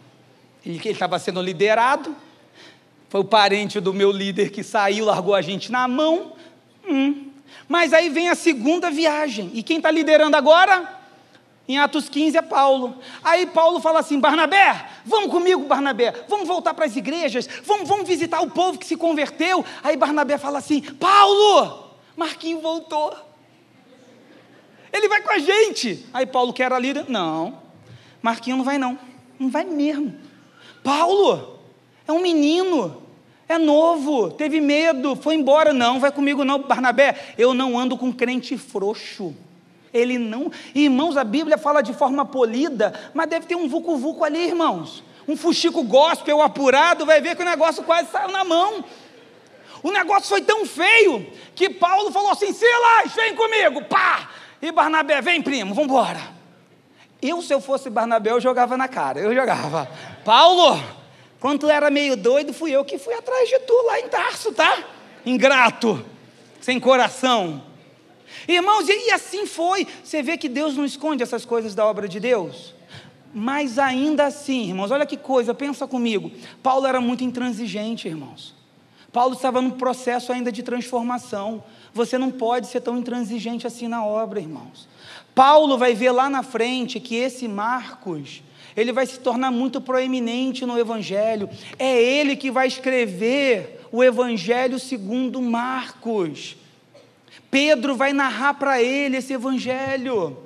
[0.64, 2.16] Ele estava sendo liderado,
[3.10, 6.32] foi o parente do meu líder que saiu, largou a gente na mão.
[6.88, 7.32] Hum.
[7.68, 10.90] Mas aí vem a segunda viagem, e quem está liderando agora?
[11.68, 12.96] Em Atos 15 é Paulo.
[13.24, 18.06] Aí Paulo fala assim: Barnabé, vamos comigo, Barnabé, vamos voltar para as igrejas, vamos, vamos
[18.06, 19.64] visitar o povo que se converteu.
[19.82, 23.14] Aí Barnabé fala assim: Paulo, Marquinho voltou.
[24.92, 26.06] Ele vai com a gente.
[26.14, 27.06] Aí Paulo quer a líder.
[27.08, 27.58] Não,
[28.22, 28.98] Marquinho não vai não.
[29.38, 30.14] Não vai mesmo.
[30.84, 31.58] Paulo
[32.06, 33.02] é um menino,
[33.48, 35.72] é novo, teve medo, foi embora.
[35.72, 37.34] Não, vai comigo não, Barnabé.
[37.36, 39.34] Eu não ando com crente frouxo.
[39.96, 40.50] Ele não.
[40.74, 45.02] Irmãos, a Bíblia fala de forma polida, mas deve ter um vucu-vucu ali, irmãos.
[45.26, 48.84] Um fuxico gospel apurado, vai ver que o negócio quase saiu na mão.
[49.82, 54.30] O negócio foi tão feio que Paulo falou assim: Silas, vem comigo, pá!
[54.60, 56.20] E Barnabé, vem primo, vamos embora.
[57.20, 59.88] Eu, se eu fosse Barnabé, eu jogava na cara, eu jogava.
[60.24, 60.82] Paulo,
[61.40, 64.52] quando tu era meio doido, fui eu que fui atrás de tu lá em Tarso,
[64.52, 64.78] tá?
[65.24, 66.04] Ingrato,
[66.60, 67.62] sem coração.
[68.48, 69.86] Irmãos, e assim foi.
[70.02, 72.74] Você vê que Deus não esconde essas coisas da obra de Deus.
[73.34, 76.30] Mas ainda assim, irmãos, olha que coisa, pensa comigo.
[76.62, 78.54] Paulo era muito intransigente, irmãos.
[79.12, 81.62] Paulo estava num processo ainda de transformação.
[81.92, 84.88] Você não pode ser tão intransigente assim na obra, irmãos.
[85.34, 88.42] Paulo vai ver lá na frente que esse Marcos,
[88.76, 91.48] ele vai se tornar muito proeminente no Evangelho.
[91.78, 96.56] É ele que vai escrever o Evangelho segundo Marcos.
[97.56, 100.36] Pedro vai narrar para ele esse evangelho.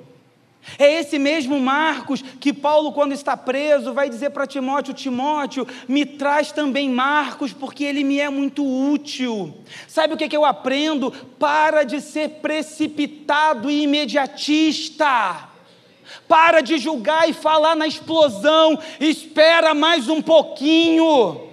[0.79, 6.05] É esse mesmo Marcos que Paulo, quando está preso, vai dizer para Timóteo: Timóteo, me
[6.05, 9.53] traz também Marcos, porque ele me é muito útil.
[9.89, 11.11] Sabe o que, que eu aprendo?
[11.37, 15.49] Para de ser precipitado e imediatista.
[16.29, 18.79] Para de julgar e falar na explosão.
[19.01, 21.50] Espera mais um pouquinho.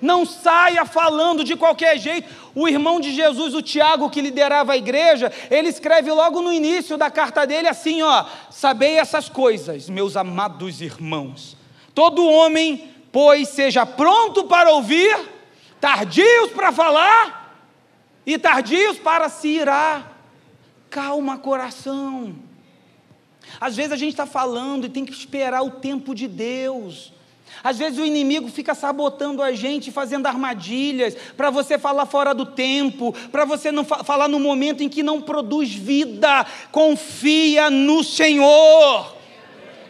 [0.00, 2.28] Não saia falando de qualquer jeito.
[2.54, 6.96] O irmão de Jesus, o Tiago, que liderava a igreja, ele escreve logo no início
[6.96, 11.56] da carta dele assim: ó, sabei essas coisas, meus amados irmãos.
[11.94, 15.16] Todo homem, pois, seja pronto para ouvir,
[15.80, 17.62] tardios para falar
[18.24, 20.16] e tardios para se irar.
[20.90, 22.36] Calma, coração.
[23.60, 27.12] Às vezes a gente está falando e tem que esperar o tempo de Deus.
[27.62, 32.46] Às vezes o inimigo fica sabotando a gente, fazendo armadilhas, para você falar fora do
[32.46, 36.46] tempo, para você não fa falar no momento em que não produz vida.
[36.70, 39.16] Confia no Senhor,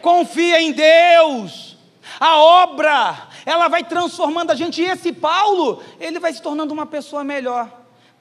[0.01, 1.77] confia em Deus.
[2.19, 4.81] A obra, ela vai transformando a gente.
[4.81, 7.69] E esse Paulo, ele vai se tornando uma pessoa melhor.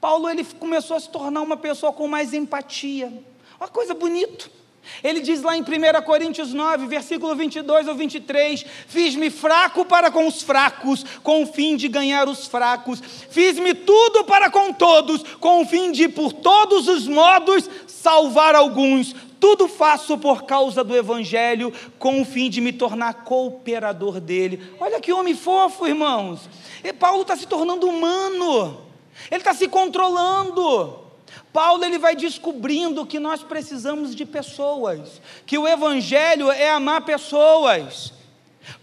[0.00, 3.12] Paulo, ele começou a se tornar uma pessoa com mais empatia.
[3.58, 4.57] Uma coisa bonita.
[5.02, 10.26] Ele diz lá em 1 Coríntios 9, versículo 22 ou 23: Fiz-me fraco para com
[10.26, 13.00] os fracos, com o fim de ganhar os fracos.
[13.30, 19.14] Fiz-me tudo para com todos, com o fim de, por todos os modos, salvar alguns.
[19.40, 24.74] Tudo faço por causa do Evangelho, com o fim de me tornar cooperador dele.
[24.80, 26.48] Olha que homem fofo, irmãos.
[26.82, 28.82] E Paulo está se tornando humano,
[29.30, 31.07] ele está se controlando.
[31.52, 38.12] Paulo ele vai descobrindo que nós precisamos de pessoas, que o evangelho é amar pessoas.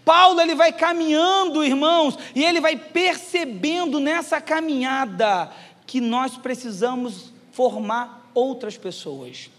[0.04, 5.50] Paulo ele vai caminhando, irmãos, e ele vai percebendo nessa caminhada
[5.86, 9.50] que nós precisamos formar outras pessoas.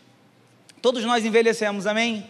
[0.82, 2.28] Todos nós envelhecemos, amém?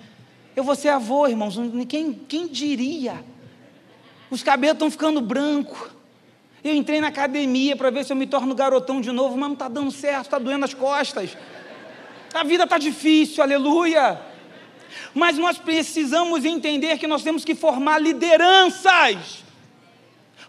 [0.55, 1.55] Eu vou ser avô, irmãos,
[1.87, 3.23] quem, quem diria?
[4.29, 5.96] Os cabelos estão ficando brancos.
[6.67, 9.53] Eu entrei na academia para ver se eu me torno garotão de novo, mas não
[9.53, 11.37] está dando certo, está doendo as costas.
[12.33, 14.19] A vida está difícil, aleluia.
[15.13, 19.45] Mas nós precisamos entender que nós temos que formar lideranças.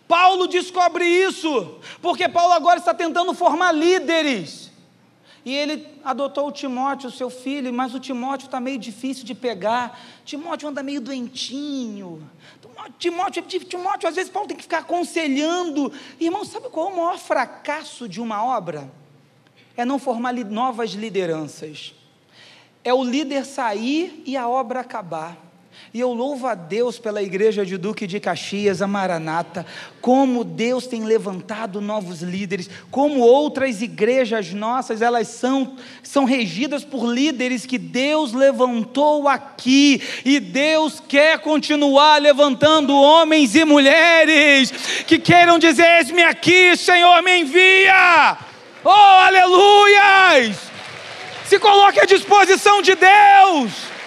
[0.09, 4.68] Paulo descobre isso, porque Paulo agora está tentando formar líderes.
[5.49, 9.99] E ele adotou o Timóteo, seu filho, mas o Timóteo está meio difícil de pegar.
[10.23, 12.31] Timóteo anda meio doentinho.
[12.99, 15.91] Timóteo, Timóteo, às vezes Paulo tem que ficar aconselhando.
[16.21, 18.93] Irmão, sabe qual é o maior fracasso de uma obra?
[19.75, 21.95] É não formar novas lideranças.
[22.85, 25.48] É o líder sair e a obra acabar.
[25.93, 29.65] E eu louvo a Deus pela igreja de Duque de Caxias, a Maranata,
[30.03, 37.07] como Deus tem levantado novos líderes, como outras igrejas nossas, elas são, são regidas por
[37.07, 44.71] líderes que Deus levantou aqui, e Deus quer continuar levantando homens e mulheres
[45.07, 48.37] que queiram dizer: Eis-me aqui, Senhor, me envia.
[48.85, 50.57] Oh, aleluias!
[51.47, 53.98] Se coloque à disposição de Deus.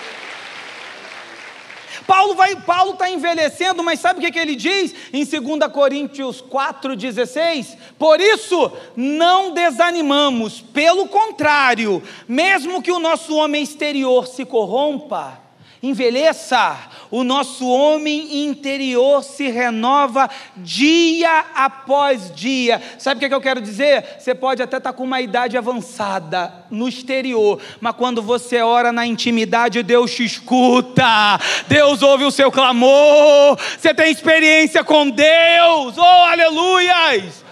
[2.07, 2.35] Paulo
[2.65, 7.77] Paulo está envelhecendo, mas sabe o que, que ele diz em 2 Coríntios 4,16?
[7.97, 15.40] Por isso, não desanimamos, pelo contrário, mesmo que o nosso homem exterior se corrompa,
[15.83, 16.77] envelheça,
[17.09, 22.81] o nosso homem interior se renova dia após dia.
[22.99, 24.17] Sabe o que, é que eu quero dizer?
[24.19, 28.91] Você pode até estar tá com uma idade avançada no exterior, mas quando você ora
[28.91, 35.97] na intimidade, Deus te escuta, Deus ouve o seu clamor, você tem experiência com Deus,
[35.97, 37.43] oh aleluias!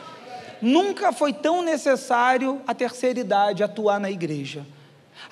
[0.61, 4.65] Nunca foi tão necessário a terceira idade atuar na igreja.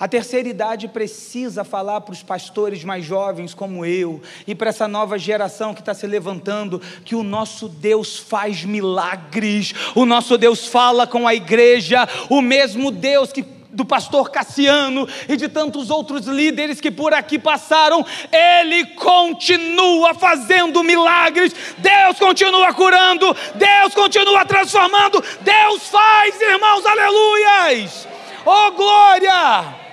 [0.00, 4.86] A terceira idade precisa falar para os pastores mais jovens como eu e para essa
[4.86, 10.68] nova geração que está se levantando que o nosso Deus faz milagres, o nosso Deus
[10.68, 16.26] fala com a igreja, o mesmo Deus que do pastor Cassiano e de tantos outros
[16.26, 25.22] líderes que por aqui passaram, ele continua fazendo milagres, Deus continua curando, Deus continua transformando,
[25.40, 28.08] Deus faz, irmãos, aleluias!
[28.46, 29.87] Oh glória!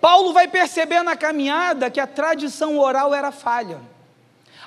[0.00, 3.78] Paulo vai perceber na caminhada que a tradição oral era falha.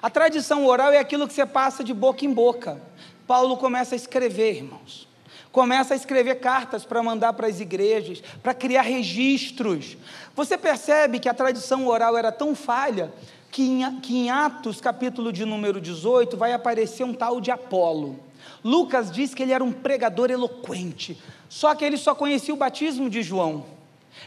[0.01, 2.81] A tradição oral é aquilo que você passa de boca em boca.
[3.25, 5.07] Paulo começa a escrever, irmãos.
[5.51, 9.97] Começa a escrever cartas para mandar para as igrejas, para criar registros.
[10.35, 13.13] Você percebe que a tradição oral era tão falha
[13.51, 18.19] que em, que em Atos, capítulo de número 18, vai aparecer um tal de Apolo.
[18.63, 21.17] Lucas diz que ele era um pregador eloquente,
[21.47, 23.63] só que ele só conhecia o batismo de João.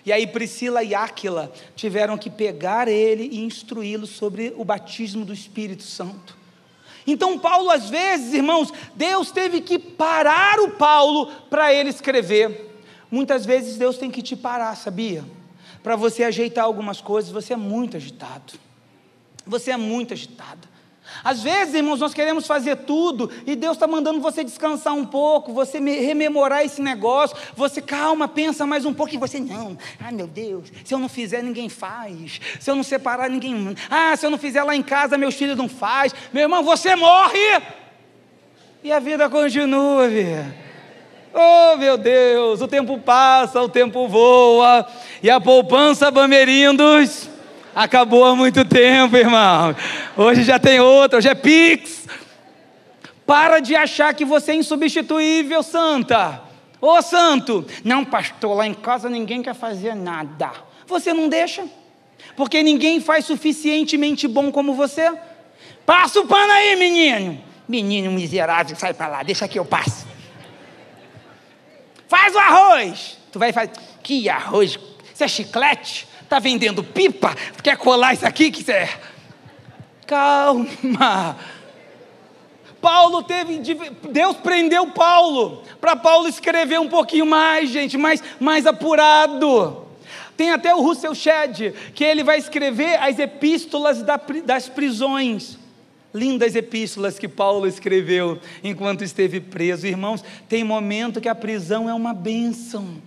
[0.07, 5.33] E aí Priscila e Áquila tiveram que pegar ele e instruí-lo sobre o batismo do
[5.33, 6.37] Espírito Santo.
[7.05, 12.73] Então, Paulo, às vezes, irmãos, Deus teve que parar o Paulo para ele escrever.
[13.11, 15.25] Muitas vezes Deus tem que te parar, sabia?
[15.83, 18.55] Para você ajeitar algumas coisas, você é muito agitado.
[19.45, 20.69] Você é muito agitado.
[21.23, 25.53] Às vezes, irmãos, nós queremos fazer tudo e Deus está mandando você descansar um pouco,
[25.53, 27.37] você rememorar esse negócio.
[27.55, 31.09] Você, calma, pensa mais um pouco e você, não, ai meu Deus, se eu não
[31.09, 32.41] fizer, ninguém faz.
[32.61, 33.75] Se eu não separar, ninguém.
[33.91, 36.15] Ah, se eu não fizer lá em casa, meus filhos não faz.
[36.33, 37.63] Meu irmão, você morre
[38.83, 40.55] e a vida continua, vida.
[41.35, 44.87] Oh, meu Deus, o tempo passa, o tempo voa
[45.23, 47.36] e a poupança Bamerindos
[47.77, 49.77] Acabou há muito tempo, irmão.
[50.17, 52.07] Hoje já tem outra, hoje é Pix.
[53.27, 56.41] Para de achar que você é insubstituível, santa.
[56.81, 60.53] Ô santo, não, pastor, lá em casa ninguém quer fazer nada.
[60.87, 61.67] Você não deixa?
[62.35, 65.13] Porque ninguém faz suficientemente bom como você?
[65.85, 67.39] Passa o pano aí, menino.
[67.69, 70.07] Menino miserável, sai para lá, deixa que eu passo.
[72.09, 73.19] Faz o arroz.
[73.31, 73.73] Tu vai fazer.
[74.03, 74.79] Que arroz?
[75.13, 76.09] Isso é chiclete?
[76.27, 77.37] Está vendendo pipa?
[77.63, 78.51] Quer colar isso aqui?
[78.51, 78.89] Que é?
[80.09, 81.37] Calma.
[82.83, 83.61] Paulo teve.
[84.11, 85.63] Deus prendeu Paulo.
[85.81, 89.87] Para Paulo escrever um pouquinho mais, gente, mais, mais apurado.
[90.37, 94.03] Tem até o Russell Shedd, que ele vai escrever as epístolas
[94.45, 95.57] das prisões.
[96.13, 99.87] Lindas epístolas que Paulo escreveu enquanto esteve preso.
[99.87, 103.01] Irmãos, tem momento que a prisão é uma bênção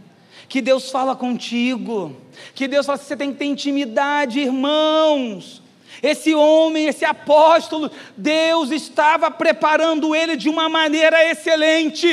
[0.50, 2.18] que Deus fala contigo,
[2.56, 5.62] que Deus fala que você tem que ter intimidade, irmãos.
[6.02, 12.08] Esse homem, esse apóstolo, Deus estava preparando ele de uma maneira excelente.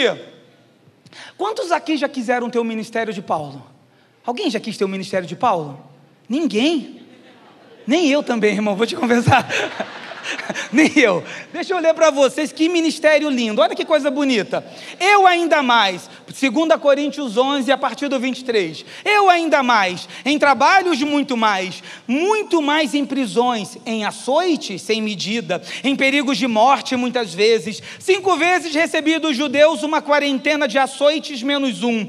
[1.39, 3.65] Quantos aqui já quiseram ter o ministério de Paulo?
[4.25, 5.81] Alguém já quis ter o ministério de Paulo?
[6.29, 7.01] Ninguém.
[7.87, 9.49] Nem eu também, irmão, vou te conversar.
[10.73, 11.23] Nem eu.
[11.53, 13.61] Deixa eu ler para vocês que ministério lindo.
[13.61, 14.65] Olha que coisa bonita.
[14.99, 18.85] Eu ainda mais, 2 Coríntios 11, a partir do 23.
[19.05, 25.63] Eu ainda mais, em trabalhos muito mais, muito mais em prisões, em açoites sem medida,
[25.83, 27.83] em perigos de morte muitas vezes.
[27.99, 32.09] Cinco vezes recebi dos judeus uma quarentena de açoites menos um.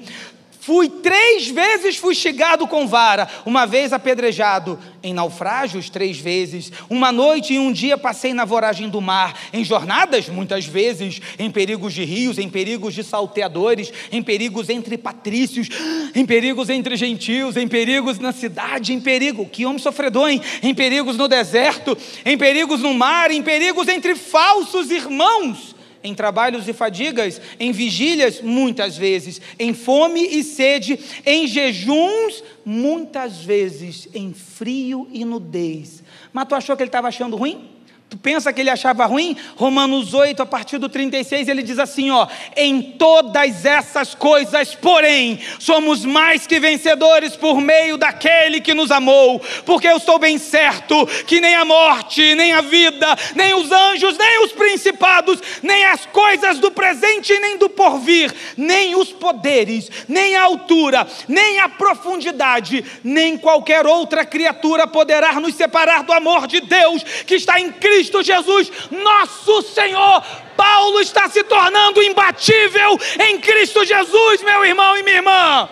[0.68, 7.54] Fui três vezes fustigado com vara, uma vez apedrejado, em naufrágios três vezes, uma noite
[7.54, 12.04] e um dia passei na voragem do mar, em jornadas muitas vezes, em perigos de
[12.04, 15.70] rios, em perigos de salteadores, em perigos entre patrícios,
[16.14, 20.42] em perigos entre gentios, em perigos na cidade, em perigo, que homem sofredor, hein?
[20.62, 25.77] em perigos no deserto, em perigos no mar, em perigos entre falsos irmãos
[26.08, 33.38] em trabalhos e fadigas, em vigílias, muitas vezes, em fome e sede, em jejuns, muitas
[33.38, 36.04] vezes, em frio e nudez.
[36.34, 37.77] Mas tu achou que ele estava achando ruim?
[38.10, 39.36] Tu pensa que ele achava ruim?
[39.58, 45.38] Romanos 8, a partir do 36, ele diz assim: ó, em todas essas coisas, porém,
[45.60, 51.06] somos mais que vencedores por meio daquele que nos amou, porque eu estou bem certo
[51.26, 56.06] que nem a morte, nem a vida, nem os anjos, nem os principados, nem as
[56.06, 62.86] coisas do presente, nem do porvir, nem os poderes, nem a altura, nem a profundidade,
[63.04, 67.97] nem qualquer outra criatura poderá nos separar do amor de Deus que está em Cristo
[67.98, 70.24] Cristo Jesus, nosso Senhor.
[70.56, 75.70] Paulo está se tornando imbatível em Cristo Jesus, meu irmão e minha irmã.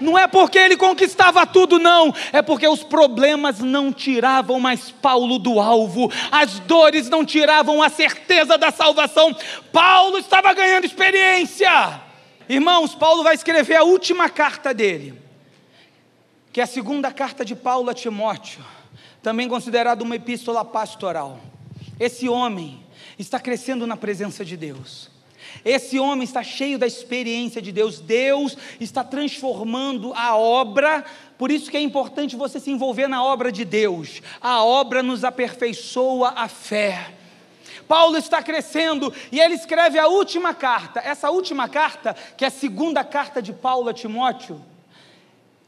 [0.00, 2.14] Não é porque ele conquistava tudo, não.
[2.32, 7.90] É porque os problemas não tiravam mais Paulo do alvo, as dores não tiravam a
[7.90, 9.36] certeza da salvação.
[9.70, 12.00] Paulo estava ganhando experiência.
[12.48, 15.14] Irmãos, Paulo vai escrever a última carta dele,
[16.54, 18.64] que é a segunda carta de Paulo a Timóteo,
[19.22, 21.49] também considerada uma epístola pastoral.
[22.00, 22.82] Esse homem
[23.18, 25.10] está crescendo na presença de Deus.
[25.62, 28.00] Esse homem está cheio da experiência de Deus.
[28.00, 31.04] Deus está transformando a obra.
[31.36, 34.22] Por isso que é importante você se envolver na obra de Deus.
[34.40, 37.12] A obra nos aperfeiçoa a fé.
[37.86, 41.00] Paulo está crescendo e ele escreve a última carta.
[41.00, 44.58] Essa última carta, que é a segunda carta de Paulo a Timóteo.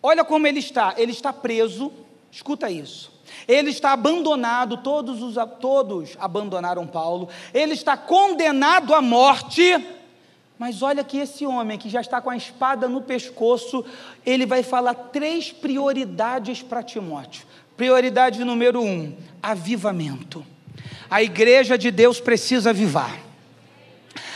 [0.03, 0.95] Olha como ele está.
[0.97, 1.93] Ele está preso.
[2.31, 3.12] Escuta isso.
[3.47, 7.29] Ele está abandonado, todos, os, todos abandonaram Paulo.
[7.53, 9.63] Ele está condenado à morte.
[10.59, 13.85] Mas olha que esse homem que já está com a espada no pescoço,
[14.25, 17.45] ele vai falar três prioridades para Timóteo.
[17.77, 19.13] Prioridade número um:
[19.43, 20.47] avivamento.
[21.11, 23.32] A igreja de Deus precisa avivar.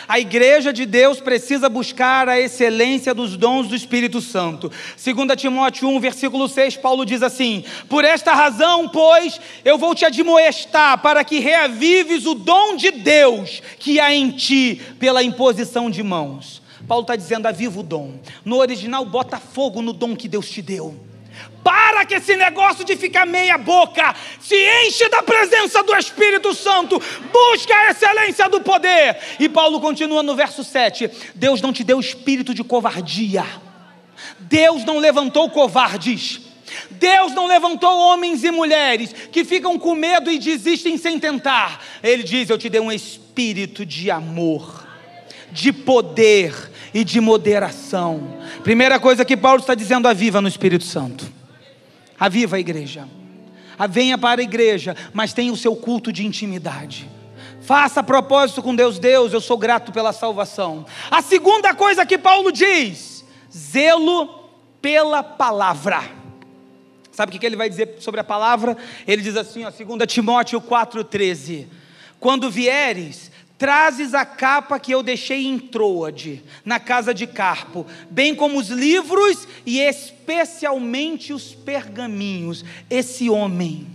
[0.09, 4.71] A igreja de Deus precisa buscar a excelência dos dons do Espírito Santo.
[4.71, 10.05] 2 Timóteo 1, versículo 6, Paulo diz assim: Por esta razão, pois, eu vou te
[10.05, 16.03] admoestar para que reavives o dom de Deus que há em ti pela imposição de
[16.03, 16.63] mãos.
[16.87, 18.15] Paulo está dizendo: aviva o dom.
[18.45, 20.95] No original, bota fogo no dom que Deus te deu.
[21.67, 24.55] Para que esse negócio de ficar meia boca, se
[24.85, 27.03] enche da presença do Espírito Santo,
[27.33, 29.19] busca a excelência do poder.
[29.41, 33.45] E Paulo continua no verso 7: Deus não te deu espírito de covardia,
[34.39, 36.41] Deus não levantou covardes.
[36.91, 41.83] Deus não levantou homens e mulheres que ficam com medo e desistem sem tentar.
[42.01, 44.87] Ele diz: Eu te dei um espírito de amor,
[45.51, 46.55] de poder
[46.95, 48.37] e de moderação.
[48.63, 51.36] Primeira coisa que Paulo está dizendo: aviva no Espírito Santo.
[52.19, 53.09] Aviva a igreja.
[53.91, 57.11] Venha para a igreja, mas tenha o seu culto de intimidade.
[57.61, 60.87] Faça propósito com Deus, Deus, eu sou grato pela salvação.
[61.11, 64.47] A segunda coisa que Paulo diz: zelo
[64.81, 66.03] pela palavra.
[67.11, 68.77] Sabe o que ele vai dizer sobre a palavra?
[69.07, 71.67] Ele diz assim, ó, 2 Timóteo 4,13:
[72.21, 78.35] Quando vieres, Trazes a capa que eu deixei em Troade, na casa de Carpo, bem
[78.35, 82.63] como os livros e especialmente os pergaminhos.
[82.91, 83.87] Esse homem,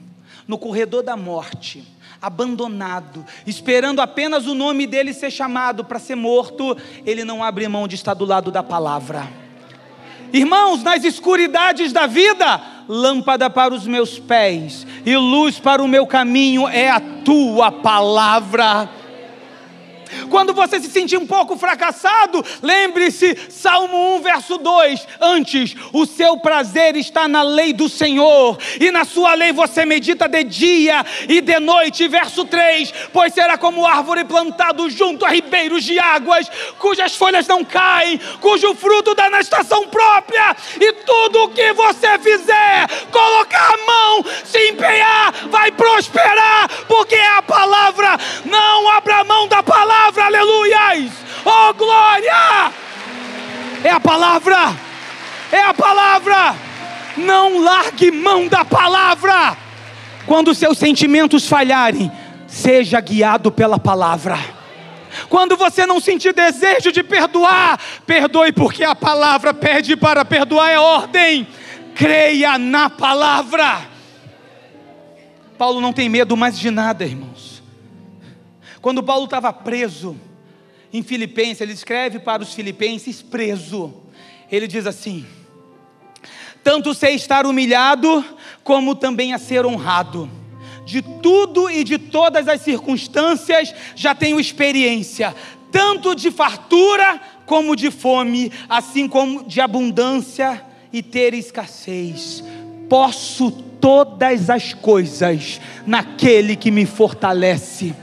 [0.47, 1.84] no corredor da morte,
[2.20, 7.88] abandonado, esperando apenas o nome dele ser chamado para ser morto, ele não abre mão
[7.88, 9.30] de estar do lado da palavra.
[10.34, 16.07] Irmãos, nas escuridades da vida, lâmpada para os meus pés e luz para o meu
[16.07, 18.89] caminho é a tua palavra.
[20.30, 26.38] Quando você se sentir um pouco fracassado, lembre-se, Salmo 1, verso 2: Antes, o seu
[26.38, 31.41] prazer está na lei do Senhor, e na sua lei você medita de dia e
[31.41, 32.07] de noite.
[32.07, 37.64] Verso 3: Pois será como árvore plantado junto a ribeiros de águas, cujas folhas não
[37.64, 43.86] caem, cujo fruto dá na estação própria, e tudo o que você fizer, colocar a
[43.86, 48.18] mão, se empenhar, vai prosperar, porque é a palavra.
[48.45, 51.12] Não abra mão da palavra palavra, aleluias!
[51.45, 52.72] Oh glória!
[53.84, 54.76] É a palavra,
[55.52, 56.56] é a palavra.
[57.18, 59.58] Não largue mão da palavra.
[60.26, 62.12] Quando seus sentimentos falharem,
[62.47, 64.39] seja guiado pela palavra.
[65.30, 70.80] Quando você não sentir desejo de perdoar, perdoe, porque a palavra pede para perdoar é
[70.80, 71.47] ordem.
[71.93, 73.82] Creia na palavra.
[75.58, 77.51] Paulo não tem medo mais de nada, irmãos.
[78.82, 80.18] Quando Paulo estava preso
[80.92, 83.94] em Filipenses, ele escreve para os filipenses preso.
[84.52, 85.26] Ele diz assim:
[86.64, 88.26] Tanto sei estar humilhado,
[88.64, 90.30] como também a ser honrado.
[90.84, 95.36] De tudo e de todas as circunstâncias já tenho experiência,
[95.72, 102.44] tanto de fartura como de fome, assim como de abundância e ter escassez.
[102.90, 107.96] Posso todas as coisas naquele que me fortalece.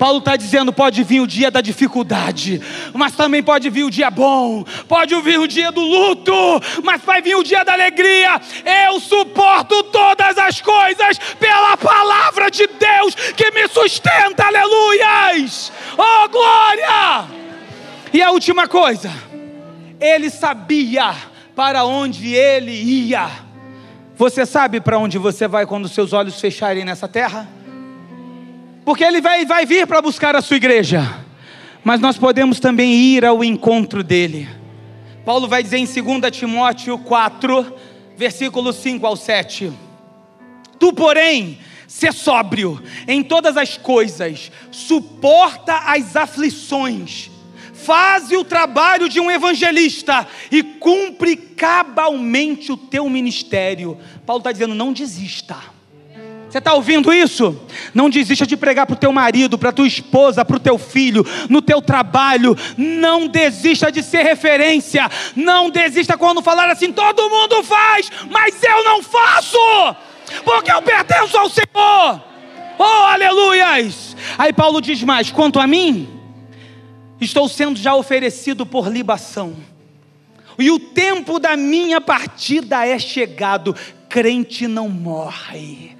[0.00, 2.58] Paulo está dizendo: pode vir o dia da dificuldade,
[2.94, 6.32] mas também pode vir o dia bom, pode vir o dia do luto,
[6.82, 8.40] mas vai vir o dia da alegria.
[8.88, 15.70] Eu suporto todas as coisas pela palavra de Deus que me sustenta, aleluias!
[15.98, 17.28] Oh glória!
[18.10, 19.12] E a última coisa,
[20.00, 21.14] ele sabia
[21.54, 23.28] para onde ele ia.
[24.16, 27.59] Você sabe para onde você vai quando seus olhos fecharem nessa terra?
[28.84, 31.24] Porque ele vai, vai vir para buscar a sua igreja,
[31.84, 34.48] mas nós podemos também ir ao encontro dele.
[35.24, 37.74] Paulo vai dizer em 2 Timóteo 4,
[38.16, 39.72] versículos 5 ao 7.
[40.78, 47.30] Tu, porém, se sóbrio em todas as coisas, suporta as aflições,
[47.74, 53.98] faze o trabalho de um evangelista e cumpre cabalmente o teu ministério.
[54.24, 55.56] Paulo está dizendo: não desista.
[56.50, 57.56] Você está ouvindo isso?
[57.94, 61.24] Não desista de pregar para o teu marido, para tua esposa, para o teu filho,
[61.48, 62.56] no teu trabalho.
[62.76, 65.08] Não desista de ser referência.
[65.36, 69.56] Não desista quando falar assim: todo mundo faz, mas eu não faço,
[70.44, 72.20] porque eu pertenço ao Senhor.
[72.76, 74.16] Oh, aleluias!
[74.36, 76.08] Aí Paulo diz mais: quanto a mim,
[77.20, 79.54] estou sendo já oferecido por libação.
[80.58, 83.72] E o tempo da minha partida é chegado.
[84.08, 85.99] Crente não morre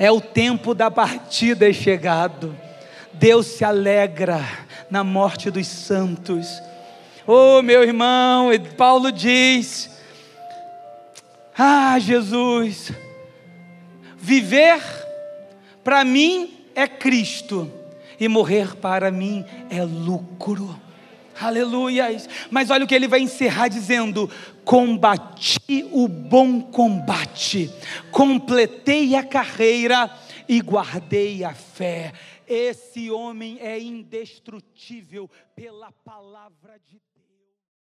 [0.00, 2.56] é o tempo da partida é chegado.
[3.12, 4.42] Deus se alegra
[4.90, 6.48] na morte dos santos.
[7.26, 8.48] Oh, meu irmão,
[8.78, 9.90] Paulo diz:
[11.56, 12.90] Ah, Jesus,
[14.16, 14.80] viver
[15.84, 17.70] para mim é Cristo
[18.18, 20.80] e morrer para mim é lucro.
[21.38, 22.26] Aleluias.
[22.50, 24.30] Mas olha o que ele vai encerrar dizendo:
[24.64, 27.70] Combati o bom combate,
[28.10, 30.10] completei a carreira
[30.48, 32.12] e guardei a fé.
[32.46, 37.09] Esse homem é indestrutível pela palavra de Deus.